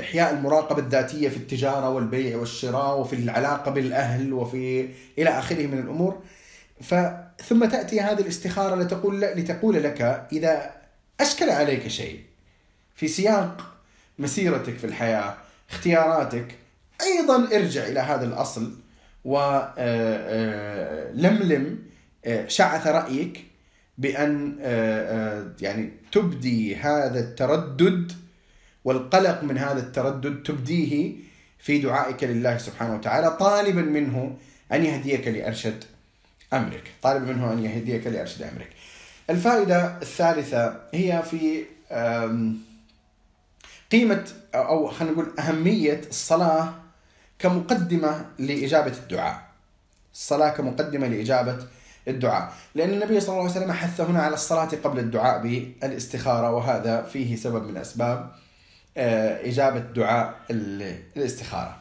إحياء 0.00 0.32
المراقبة 0.34 0.78
الذاتية 0.78 1.28
في 1.28 1.36
التجارة 1.36 1.88
والبيع 1.88 2.36
والشراء 2.36 3.00
وفي 3.00 3.16
العلاقة 3.16 3.70
بالأهل 3.70 4.32
وفي 4.32 4.88
إلى 5.18 5.30
آخره 5.30 5.66
من 5.66 5.78
الأمور. 5.78 6.18
ثم 7.48 7.64
تأتي 7.64 8.00
هذه 8.00 8.20
الاستخارة 8.20 8.74
لتقول 8.74 9.20
لتقول 9.20 9.82
لك 9.82 10.26
إذا 10.32 10.70
أشكل 11.20 11.50
عليك 11.50 11.88
شيء 11.88 12.20
في 12.94 13.08
سياق 13.08 13.74
مسيرتك 14.18 14.78
في 14.78 14.84
الحياة 14.84 15.34
اختياراتك 15.70 16.54
أيضا 17.02 17.56
ارجع 17.56 17.86
إلى 17.86 18.00
هذا 18.00 18.24
الأصل 18.24 18.72
ولملم 19.24 19.78
آه، 22.24 22.32
آه، 22.32 22.44
آه، 22.44 22.48
شعث 22.48 22.86
رأيك 22.86 23.44
بأن 23.98 24.56
يعني 25.60 25.90
تبدي 26.12 26.76
هذا 26.76 27.20
التردد 27.20 28.12
والقلق 28.84 29.42
من 29.42 29.58
هذا 29.58 29.80
التردد 29.80 30.42
تبديه 30.42 31.12
في 31.58 31.78
دعائك 31.78 32.24
لله 32.24 32.58
سبحانه 32.58 32.94
وتعالى 32.94 33.30
طالبا 33.30 33.82
منه 33.82 34.36
أن 34.72 34.84
يهديك 34.84 35.28
لأرشد 35.28 35.84
أمرك 36.52 36.90
طالبا 37.02 37.32
منه 37.32 37.52
أن 37.52 37.64
يهديك 37.64 38.06
لأرشد 38.06 38.42
أمرك 38.42 38.68
الفائدة 39.30 39.98
الثالثة 40.02 40.80
هي 40.94 41.22
في 41.30 41.64
قيمة 43.92 44.24
أو 44.54 44.88
خلينا 44.88 45.14
نقول 45.14 45.32
أهمية 45.38 46.00
الصلاة 46.10 46.74
كمقدمة 47.38 48.26
لإجابة 48.38 48.92
الدعاء. 48.92 49.42
الصلاة 50.14 50.48
كمقدمة 50.50 51.06
لإجابة 51.06 51.58
الدعاء. 52.08 52.52
لأن 52.74 52.90
النبي 52.90 53.20
صلى 53.20 53.28
الله 53.28 53.50
عليه 53.50 53.60
وسلم 53.60 53.72
حث 53.72 54.00
هنا 54.00 54.22
على 54.22 54.34
الصلاة 54.34 54.68
قبل 54.84 54.98
الدعاء 54.98 55.42
بالاستخارة 55.42 56.50
وهذا 56.50 57.02
فيه 57.02 57.36
سبب 57.36 57.68
من 57.68 57.76
أسباب 57.76 58.30
آه، 58.96 59.48
إجابة 59.48 59.78
دعاء 59.78 60.34
الاستخارة. 60.50 61.76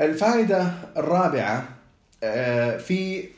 الفائدة 0.00 0.72
الرابعة 0.96 1.68
آه، 2.22 2.76
في 2.76 3.28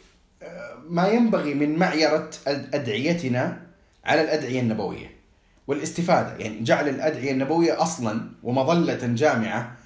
ما 0.89 1.09
ينبغي 1.09 1.55
من 1.55 1.77
معيرة 1.77 2.31
أدعيتنا 2.47 3.61
على 4.05 4.21
الأدعية 4.21 4.61
النبوية 4.61 5.11
والاستفادة. 5.67 6.37
يعني 6.37 6.63
جعل 6.63 6.89
الأدعية 6.89 7.33
النبوية 7.33 7.83
أصلا 7.83 8.31
ومظلة 8.43 9.07
جامعة 9.07 9.77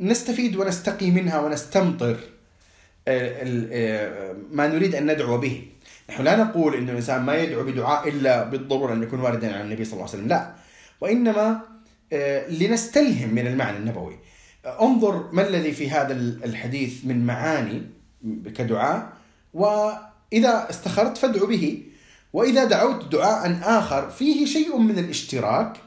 نستفيد 0.00 0.56
ونستقي 0.56 1.10
منها 1.10 1.40
ونستمطر 1.40 2.16
ما 4.52 4.66
نريد 4.66 4.94
أن 4.94 5.12
ندعو 5.12 5.38
به. 5.38 5.62
نحن 6.10 6.22
لا 6.22 6.36
نقول 6.36 6.74
أن 6.74 6.88
الإنسان 6.88 7.22
ما 7.22 7.36
يدعو 7.36 7.64
بدعاء 7.64 8.08
إلا 8.08 8.44
بالضرورة 8.44 8.92
أن 8.92 9.02
يكون 9.02 9.20
واردا 9.20 9.54
عن 9.56 9.60
النبي 9.60 9.84
صلى 9.84 9.92
الله 9.92 10.04
عليه 10.04 10.14
وسلم. 10.18 10.28
لا. 10.28 10.54
وإنما 11.00 11.60
آه، 12.12 12.48
لنستلهم 12.48 13.34
من 13.34 13.46
المعنى 13.46 13.76
النبوي. 13.76 14.16
انظر 14.80 15.28
ما 15.32 15.48
الذي 15.48 15.72
في 15.72 15.90
هذا 15.90 16.12
الحديث 16.12 17.04
من 17.04 17.26
معاني 17.26 17.82
كدعاء 18.54 19.12
وإذا 20.32 20.70
استخرت 20.70 21.18
فادعو 21.18 21.46
به 21.46 21.82
وإذا 22.32 22.64
دعوت 22.64 23.12
دعاء 23.12 23.58
آخر 23.62 24.10
فيه 24.10 24.46
شيء 24.46 24.78
من 24.78 24.98
الاشتراك 24.98 25.80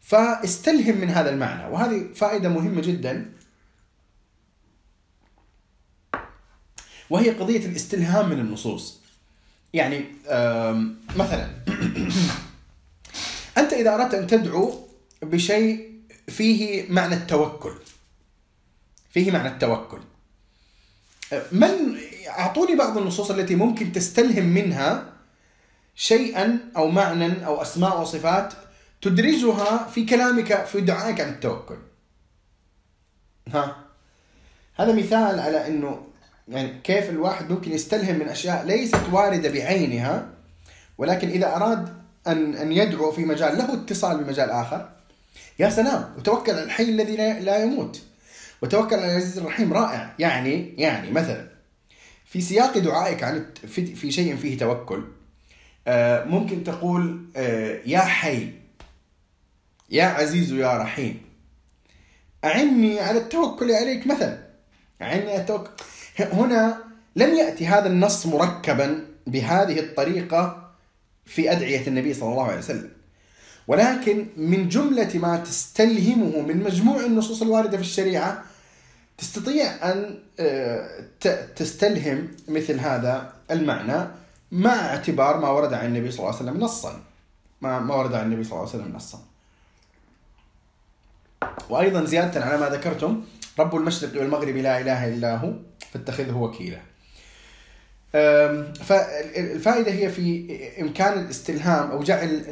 فاستلهم 0.00 0.96
من 0.96 1.08
هذا 1.08 1.30
المعنى. 1.30 1.72
وهذه 1.72 2.06
فائدة 2.14 2.48
مهمة 2.48 2.82
جدا. 2.82 3.32
وهي 7.10 7.30
قضية 7.30 7.66
الاستلهام 7.66 8.28
من 8.28 8.40
النصوص. 8.40 9.00
يعني 9.72 10.04
مثلا 11.16 11.48
أنت 13.58 13.72
إذا 13.72 13.94
أردت 13.94 14.14
أن 14.14 14.26
تدعو 14.26 14.88
بشيء 15.22 15.90
فيه 16.28 16.92
معنى 16.92 17.14
التوكل. 17.14 17.74
فيه 19.10 19.30
معنى 19.30 19.48
التوكل. 19.48 20.00
من 21.52 21.98
أعطوني 22.38 22.76
بعض 22.76 22.98
النصوص 22.98 23.30
التي 23.30 23.54
ممكن 23.54 23.92
تستلهم 23.92 24.44
منها 24.44 25.04
شيئا 25.94 26.58
أو 26.76 26.88
معنى 26.88 27.46
أو 27.46 27.62
أسماء 27.62 28.00
وصفات 28.00 28.52
تدرجها 29.02 29.88
في 29.94 30.04
كلامك 30.04 30.64
في 30.64 30.80
دعائك 30.80 31.20
عن 31.20 31.28
التوكل. 31.28 31.76
ها؟ 33.48 33.76
هذا 34.76 34.92
مثال 34.92 35.40
على 35.40 35.66
أنه 35.66 36.06
يعني 36.48 36.80
كيف 36.84 37.10
الواحد 37.10 37.50
ممكن 37.50 37.72
يستلهم 37.72 38.18
من 38.18 38.28
أشياء 38.28 38.66
ليست 38.66 39.00
واردة 39.12 39.50
بعينها 39.50 40.28
ولكن 40.98 41.28
إذا 41.28 41.56
أراد 41.56 41.88
أن 42.26 42.54
أن 42.54 42.72
يدعو 42.72 43.12
في 43.12 43.24
مجال 43.24 43.58
له 43.58 43.74
اتصال 43.74 44.24
بمجال 44.24 44.50
آخر 44.50 44.88
يا 45.58 45.70
سلام 45.70 46.14
وتوكل 46.18 46.52
على 46.52 46.62
الحي 46.62 46.84
الذي 46.84 47.16
لا 47.16 47.62
يموت. 47.62 48.02
وتوكل 48.62 48.96
على 48.96 49.12
العزيز 49.12 49.38
الرحيم 49.38 49.72
رائع. 49.72 50.14
يعني 50.18 50.74
يعني 50.78 51.10
مثلا 51.10 51.59
في 52.30 52.40
سياق 52.40 52.78
دعائك 52.78 53.22
عن 53.22 53.46
في, 53.66 54.10
شيء 54.10 54.36
فيه 54.36 54.58
توكل 54.58 55.04
آه، 55.86 56.24
ممكن 56.24 56.64
تقول 56.64 57.24
آه، 57.36 57.80
يا 57.86 57.98
حي 57.98 58.52
يا 59.90 60.04
عزيز 60.04 60.52
يا 60.52 60.78
رحيم 60.78 61.22
أعني 62.44 63.00
على 63.00 63.18
التوكل 63.18 63.70
عليك 63.72 64.06
مثلا. 64.06 64.38
أعني 65.02 65.36
التوكل. 65.36 65.70
هنا 66.18 66.78
لم 67.16 67.34
يأتي 67.34 67.66
هذا 67.66 67.86
النص 67.86 68.26
مركبا 68.26 69.06
بهذه 69.26 69.80
الطريقة 69.80 70.70
في 71.24 71.52
أدعية 71.52 71.86
النبي 71.86 72.14
صلى 72.14 72.28
الله 72.32 72.46
عليه 72.46 72.58
وسلم. 72.58 72.90
ولكن 73.66 74.26
من 74.36 74.68
جملة 74.68 75.10
ما 75.14 75.36
تستلهمه 75.36 76.40
من 76.40 76.62
مجموع 76.62 77.06
النصوص 77.06 77.42
الواردة 77.42 77.76
في 77.76 77.82
الشريعة 77.82 78.44
تستطيع 79.20 79.92
أن 79.92 80.18
آه، 80.40 81.04
تستلهم 81.56 82.28
مثل 82.48 82.80
هذا 82.80 83.32
المعنى 83.50 84.08
مع 84.52 84.70
اعتبار 84.70 85.40
ما 85.40 85.48
ورد 85.48 85.72
عن 85.72 85.86
النبي 85.86 86.10
صلى 86.10 86.18
الله 86.18 86.36
عليه 86.36 86.50
وسلم 86.50 86.64
نصا. 86.64 87.00
ما 87.60 87.94
ورد 87.94 88.14
عن 88.14 88.26
النبي 88.26 88.44
صلى 88.44 88.52
الله 88.52 88.68
عليه 88.68 88.82
وسلم 88.82 88.96
نصا. 88.96 89.18
وأيضا 91.70 92.04
زيادة 92.04 92.44
على 92.44 92.60
ما 92.60 92.68
ذكرتم 92.68 93.22
رب 93.58 93.76
المشرق 93.76 94.20
والمغرب 94.20 94.56
لا 94.56 94.80
إله 94.80 95.08
إلا 95.08 95.36
هو 95.36 95.52
فاتخذه 95.92 96.36
وكيلا. 96.36 96.80
فالفائدة 98.84 99.92
هي 99.92 100.10
في 100.10 100.58
إمكان 100.80 101.18
الاستلهام 101.18 101.90
أو 101.90 102.02
جعل 102.02 102.42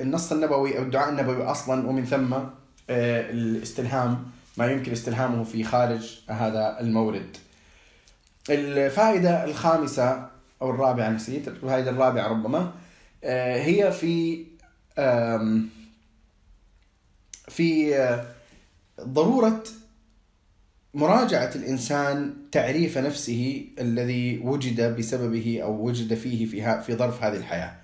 النص 0.00 0.32
النبوي 0.32 0.78
أو 0.78 0.82
الدعاء 0.82 1.08
النبوي 1.08 1.44
أصلا 1.44 1.88
ومن 1.88 2.04
ثم 2.04 2.34
آه، 2.90 3.30
الاستلهام 3.30 4.24
ما 4.56 4.66
يمكن 4.66 4.92
استلهامه 4.92 5.44
في 5.44 5.64
خارج 5.64 6.20
هذا 6.28 6.80
المورد. 6.80 7.36
الفائدة 8.50 9.44
الخامسة 9.44 10.28
أو 10.62 10.70
الرابعة 10.70 11.10
نسيت 11.10 11.48
الفائدة 11.48 11.90
الرابعة 11.90 12.28
ربما 12.28 12.72
آه، 13.24 13.56
هي 13.62 13.92
في 13.92 14.46
في 17.48 17.96
آه، 17.96 18.26
ضرورة 19.00 19.62
مراجعة 20.94 21.50
الإنسان 21.54 22.34
تعريف 22.52 22.98
نفسه 22.98 23.66
الذي 23.78 24.38
وجد 24.38 24.96
بسببه 24.96 25.60
أو 25.62 25.86
وجد 25.86 26.14
فيه 26.14 26.46
في 26.46 26.82
في 26.82 26.94
ظرف 26.94 27.22
هذه 27.22 27.36
الحياة. 27.36 27.76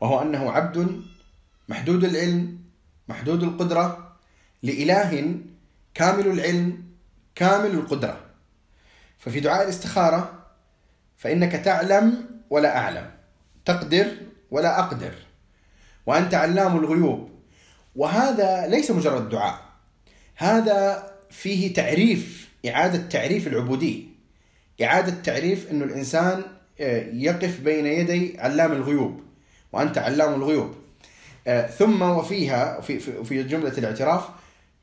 وهو 0.00 0.22
أنه 0.22 0.50
عبد 0.50 1.02
محدود 1.68 2.04
العلم 2.04 2.58
محدود 3.08 3.42
القدرة 3.42 4.16
لإله 4.62 5.34
كامل 5.94 6.26
العلم 6.26 6.84
كامل 7.34 7.70
القدرة. 7.70 8.20
ففي 9.18 9.40
دعاء 9.40 9.62
الاستخارة 9.62 10.44
فإنك 11.16 11.52
تعلم 11.52 12.24
ولا 12.50 12.78
أعلم 12.78 13.10
تقدر 13.64 14.06
ولا 14.50 14.80
أقدر 14.80 15.14
وأنت 16.06 16.34
علام 16.34 16.76
الغيوب. 16.76 17.30
وهذا 17.96 18.66
ليس 18.66 18.90
مجرد 18.90 19.28
دعاء 19.28 19.58
هذا 20.36 21.10
فيه 21.30 21.74
تعريف 21.74 22.48
إعادة 22.68 22.98
تعريف 23.08 23.46
العبودية 23.46 24.02
إعادة 24.82 25.14
تعريف 25.22 25.70
أنه 25.70 25.84
الإنسان 25.84 26.42
آه، 26.80 27.06
يقف 27.12 27.60
بين 27.60 27.86
يدي 27.86 28.40
علام 28.40 28.72
الغيوب 28.72 29.20
وأنت 29.72 29.98
علام 29.98 30.34
الغيوب. 30.34 30.74
آه، 31.46 31.66
ثم 31.66 32.02
وفيها 32.02 32.80
في 32.80 32.98
في 33.24 33.42
جملة 33.42 33.78
الاعتراف 33.78 34.28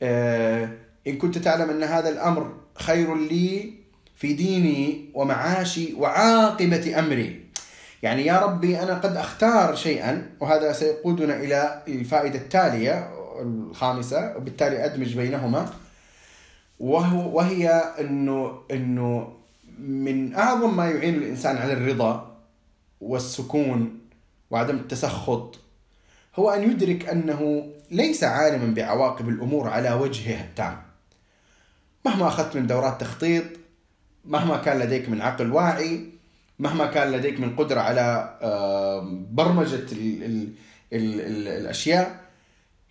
آه، 0.01 0.69
إن 1.07 1.17
كنت 1.17 1.37
تعلم 1.37 1.69
أن 1.69 1.83
هذا 1.83 2.09
الأمر 2.09 2.53
خير 2.75 3.15
لي 3.15 3.73
في 4.15 4.33
ديني 4.33 5.09
ومعاشي 5.13 5.93
وعاقبة 5.93 6.99
أمري. 6.99 7.45
يعني 8.03 8.25
يا 8.25 8.39
ربي 8.39 8.79
أنا 8.79 8.93
قد 8.93 9.17
أختار 9.17 9.75
شيئا 9.75 10.29
وهذا 10.39 10.73
سيقودنا 10.73 11.35
إلى 11.35 11.83
الفائدة 11.87 12.39
التالية 12.39 13.09
الخامسة 13.41 14.37
وبالتالي 14.37 14.85
أدمج 14.85 15.17
بينهما. 15.17 15.73
وهو 16.79 17.37
وهي 17.37 17.69
أنه 17.99 18.61
أنه 18.71 19.33
من 19.79 20.35
أعظم 20.35 20.77
ما 20.77 20.89
يعين 20.89 21.15
الإنسان 21.15 21.57
على 21.57 21.73
الرضا 21.73 22.37
والسكون 23.01 23.99
وعدم 24.51 24.75
التسخط 24.75 25.59
هو 26.35 26.49
أن 26.49 26.63
يدرك 26.71 27.09
أنه 27.09 27.71
ليس 27.91 28.23
عالما 28.23 28.73
بعواقب 28.73 29.29
الأمور 29.29 29.67
على 29.67 29.93
وجهها 29.93 30.43
التام. 30.43 30.90
مهما 32.05 32.27
أخذت 32.27 32.55
من 32.55 32.67
دورات 32.67 33.01
تخطيط 33.01 33.43
مهما 34.25 34.57
كان 34.57 34.79
لديك 34.79 35.09
من 35.09 35.21
عقل 35.21 35.51
واعي 35.51 36.05
مهما 36.59 36.85
كان 36.85 37.11
لديك 37.11 37.39
من 37.39 37.55
قدرة 37.55 37.81
على 37.81 38.37
برمجة 39.31 39.91
ال 39.91 40.23
ال 40.23 40.49
ال 40.93 41.21
ال 41.21 41.47
الأشياء 41.47 42.21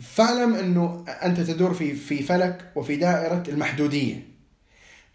فاعلم 0.00 0.54
أنه 0.54 1.04
أنت 1.08 1.40
تدور 1.40 1.74
في 1.74 1.94
في 1.94 2.22
فلك 2.22 2.72
وفي 2.76 2.96
دائرة 2.96 3.42
المحدودية. 3.48 4.26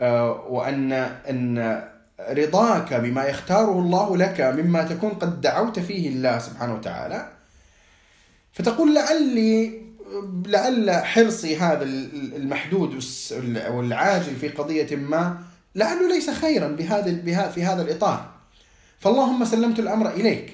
آه، 0.01 0.31
وأن 0.49 0.91
أن 1.29 1.83
رضاك 2.29 2.93
بما 2.93 3.25
يختاره 3.25 3.79
الله 3.79 4.17
لك 4.17 4.41
مما 4.41 4.83
تكون 4.83 5.09
قد 5.09 5.41
دعوت 5.41 5.79
فيه 5.79 6.09
الله 6.09 6.39
سبحانه 6.39 6.73
وتعالى. 6.75 7.31
فتقول 8.53 8.95
لعلي 8.95 9.84
لعل 10.45 10.91
حرصي 10.91 11.57
هذا 11.57 11.83
المحدود 12.35 13.03
والعاجل 13.69 14.35
في 14.35 14.47
قضية 14.47 14.95
ما 14.95 15.37
لعله 15.75 16.07
ليس 16.07 16.29
خيرا 16.29 16.67
بهذا 16.67 17.49
في 17.49 17.63
هذا 17.63 17.81
الإطار. 17.81 18.31
فاللهم 18.99 19.45
سلمت 19.45 19.79
الأمر 19.79 20.09
إليك. 20.09 20.53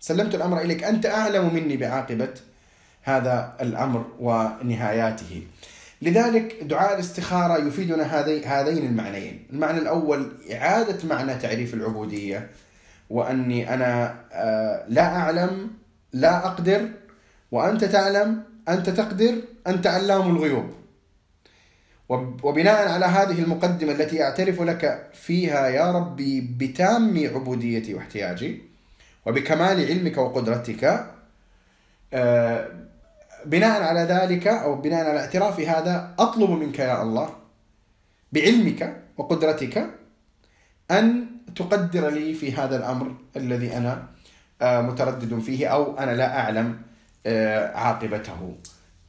سلمت 0.00 0.34
الأمر 0.34 0.60
إليك. 0.60 0.84
أنت 0.84 1.06
أعلم 1.06 1.54
مني 1.54 1.76
بعاقبة 1.76 2.34
هذا 3.02 3.56
الأمر 3.60 4.06
ونهاياته. 4.20 5.42
لذلك 6.02 6.56
دعاء 6.62 6.94
الاستخارة 6.94 7.66
يفيدنا 7.66 8.20
هذين 8.46 8.86
المعنيين. 8.86 9.46
المعنى 9.52 9.78
الأول 9.78 10.32
إعادة 10.52 11.08
معنى 11.08 11.34
تعريف 11.34 11.74
العبودية 11.74 12.50
وأني 13.10 13.74
أنا 13.74 14.20
آه، 14.32 14.84
لا 14.88 15.16
أعلم 15.16 15.70
لا 16.12 16.46
أقدر 16.46 16.88
وأنت 17.52 17.84
تعلم 17.84 18.42
أنت 18.68 18.90
تقدر 18.90 19.34
أنت 19.66 19.86
علام 19.86 20.36
الغيوب. 20.36 20.78
وبناء 22.42 22.88
على 22.88 23.06
هذه 23.06 23.42
المقدمة 23.42 23.92
التي 23.92 24.22
أعترف 24.22 24.62
لك 24.62 25.10
فيها 25.12 25.68
يا 25.68 25.92
ربي 25.92 26.40
بتام 26.40 27.28
عبوديتي 27.34 27.94
واحتياجي 27.94 28.62
وبكمال 29.26 29.86
علمك 29.86 30.18
وقدرتك 30.18 31.04
آه، 32.12 32.68
بناء 33.46 33.82
على 33.82 34.00
ذلك 34.00 34.46
أو 34.46 34.74
بناء 34.74 35.06
على 35.06 35.20
اعترافي 35.20 35.68
هذا 35.68 36.14
أطلب 36.18 36.50
منك 36.50 36.78
يا 36.78 37.02
الله 37.02 37.28
بعلمك 38.32 38.96
وقدرتك 39.16 39.86
أن 40.90 41.26
تقدر 41.56 42.10
لي 42.10 42.34
في 42.34 42.52
هذا 42.52 42.76
الأمر 42.76 43.14
الذي 43.36 43.76
أنا 43.76 44.06
آه، 44.62 44.80
متردد 44.80 45.38
فيه 45.38 45.66
أو 45.66 45.98
أنا 45.98 46.10
لا 46.10 46.40
أعلم 46.40 46.87
عاقبته 47.74 48.56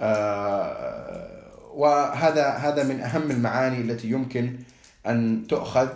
آه، 0.02 1.30
وهذا 1.74 2.50
هذا 2.50 2.84
من 2.84 3.02
أهم 3.02 3.32
المعاني 3.32 3.82
التي 3.82 4.10
يمكن 4.10 4.56
أن 5.08 5.48
تؤخذ 5.50 5.90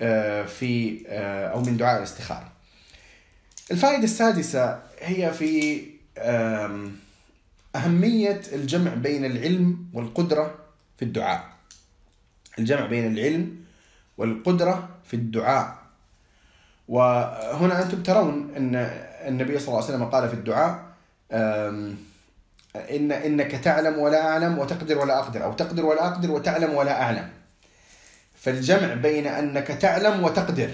آه، 0.00 0.42
في 0.42 1.02
أو 1.52 1.60
من 1.60 1.76
دعاء 1.76 1.98
الاستخارة. 1.98 2.52
الفائدة 3.70 4.04
السادسة 4.04 4.82
هي 4.98 5.32
في 5.32 5.82
أهمية 7.76 8.40
الجمع 8.52 8.94
بين 8.94 9.24
العلم 9.24 9.86
والقدرة 9.92 10.54
في 10.98 11.04
الدعاء. 11.04 11.44
الجمع 12.58 12.86
بين 12.86 13.12
العلم 13.12 13.56
والقدرة 14.18 14.88
في 15.04 15.14
الدعاء. 15.14 15.76
وهنا 16.88 17.82
أنتم 17.82 18.02
ترون 18.02 18.54
أن 18.56 18.74
النبي 19.28 19.58
صلى 19.58 19.68
الله 19.68 19.84
عليه 19.84 19.94
وسلم 19.94 20.04
قال 20.04 20.28
في 20.28 20.34
الدعاء 20.34 20.85
إن 21.32 23.12
إنك 23.12 23.50
تعلم 23.50 23.98
ولا 23.98 24.28
أعلم 24.28 24.58
وتقدر 24.58 24.98
ولا 24.98 25.18
أقدر 25.18 25.44
أو 25.44 25.52
تقدر 25.52 25.86
ولا 25.86 26.06
أقدر 26.06 26.30
وتعلم 26.30 26.74
ولا 26.74 27.02
أعلم. 27.02 27.28
فالجمع 28.34 28.94
بين 28.94 29.26
أنك 29.26 29.66
تعلم 29.66 30.22
وتقدر. 30.22 30.70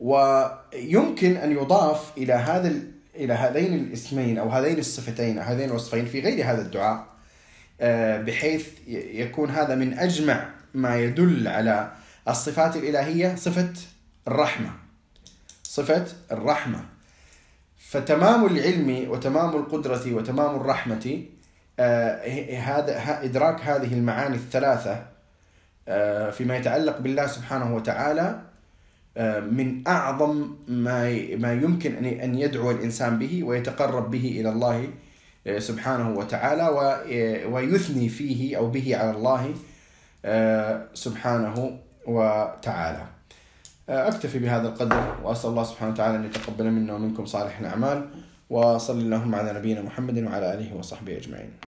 ويمكن 0.00 1.36
أن 1.36 1.52
يضاف 1.52 2.12
إلى 2.18 2.32
هذا 2.32 2.72
إلى 3.14 3.34
هذين 3.34 3.74
الاسمين 3.74 4.38
أو 4.38 4.48
هذين 4.48 4.78
الصفتين 4.78 5.38
أو 5.38 5.44
هذين 5.44 5.70
الوصفين 5.70 6.06
في 6.06 6.20
غير 6.20 6.44
هذا 6.44 6.62
الدعاء 6.62 7.06
آه، 7.80 8.20
بحيث 8.20 8.68
يكون 8.88 9.50
هذا 9.50 9.74
من 9.74 9.98
أجمع 9.98 10.50
ما 10.74 10.98
يدل 10.98 11.48
على 11.48 11.92
الصفات 12.28 12.76
الإلهية 12.76 13.34
صفة 13.34 13.72
الرحمة. 14.28 14.70
صفة 15.62 16.06
الرحمة. 16.32 16.84
فتمام 17.90 18.46
العلم 18.46 19.10
وتمام 19.10 19.56
القدرة 19.56 20.14
وتمام 20.14 20.56
الرحمة 20.56 21.22
آه، 21.78 22.56
هذا 22.58 23.24
إدراك 23.24 23.60
هذه 23.60 23.94
المعاني 23.94 24.34
الثلاثة 24.34 25.06
آه، 25.88 26.30
فيما 26.30 26.56
يتعلق 26.56 26.98
بالله 26.98 27.26
سبحانه 27.26 27.74
وتعالى 27.76 28.40
آه، 29.16 29.40
من 29.40 29.88
أعظم 29.88 30.54
ما 30.68 31.02
ما 31.36 31.52
يمكن 31.52 32.04
أن 32.04 32.34
يدعو 32.34 32.70
الإنسان 32.70 33.18
به 33.18 33.44
ويتقرب 33.44 34.10
به 34.10 34.36
إلى 34.40 34.48
الله 34.48 34.88
سبحانه 35.58 36.18
وتعالى 36.18 36.68
ويثني 37.50 38.08
فيه 38.08 38.56
أو 38.56 38.70
به 38.70 38.96
على 38.96 39.10
الله 39.10 39.54
سبحانه 40.94 41.78
وتعالى. 42.06 43.19
أكتفي 43.90 44.38
بهذا 44.38 44.68
القدر 44.68 45.16
وأسأل 45.24 45.50
الله 45.50 45.64
سبحانه 45.64 45.92
وتعالى 45.92 46.16
أن 46.16 46.24
يتقبل 46.24 46.70
منا 46.70 46.94
ومنكم 46.94 47.26
صالح 47.26 47.60
الأعمال 47.60 48.08
وصلى 48.50 49.00
اللهم 49.02 49.34
على 49.34 49.52
نبينا 49.52 49.82
محمد 49.82 50.18
وعلى 50.18 50.54
آله 50.54 50.76
وصحبه 50.76 51.16
أجمعين. 51.16 51.50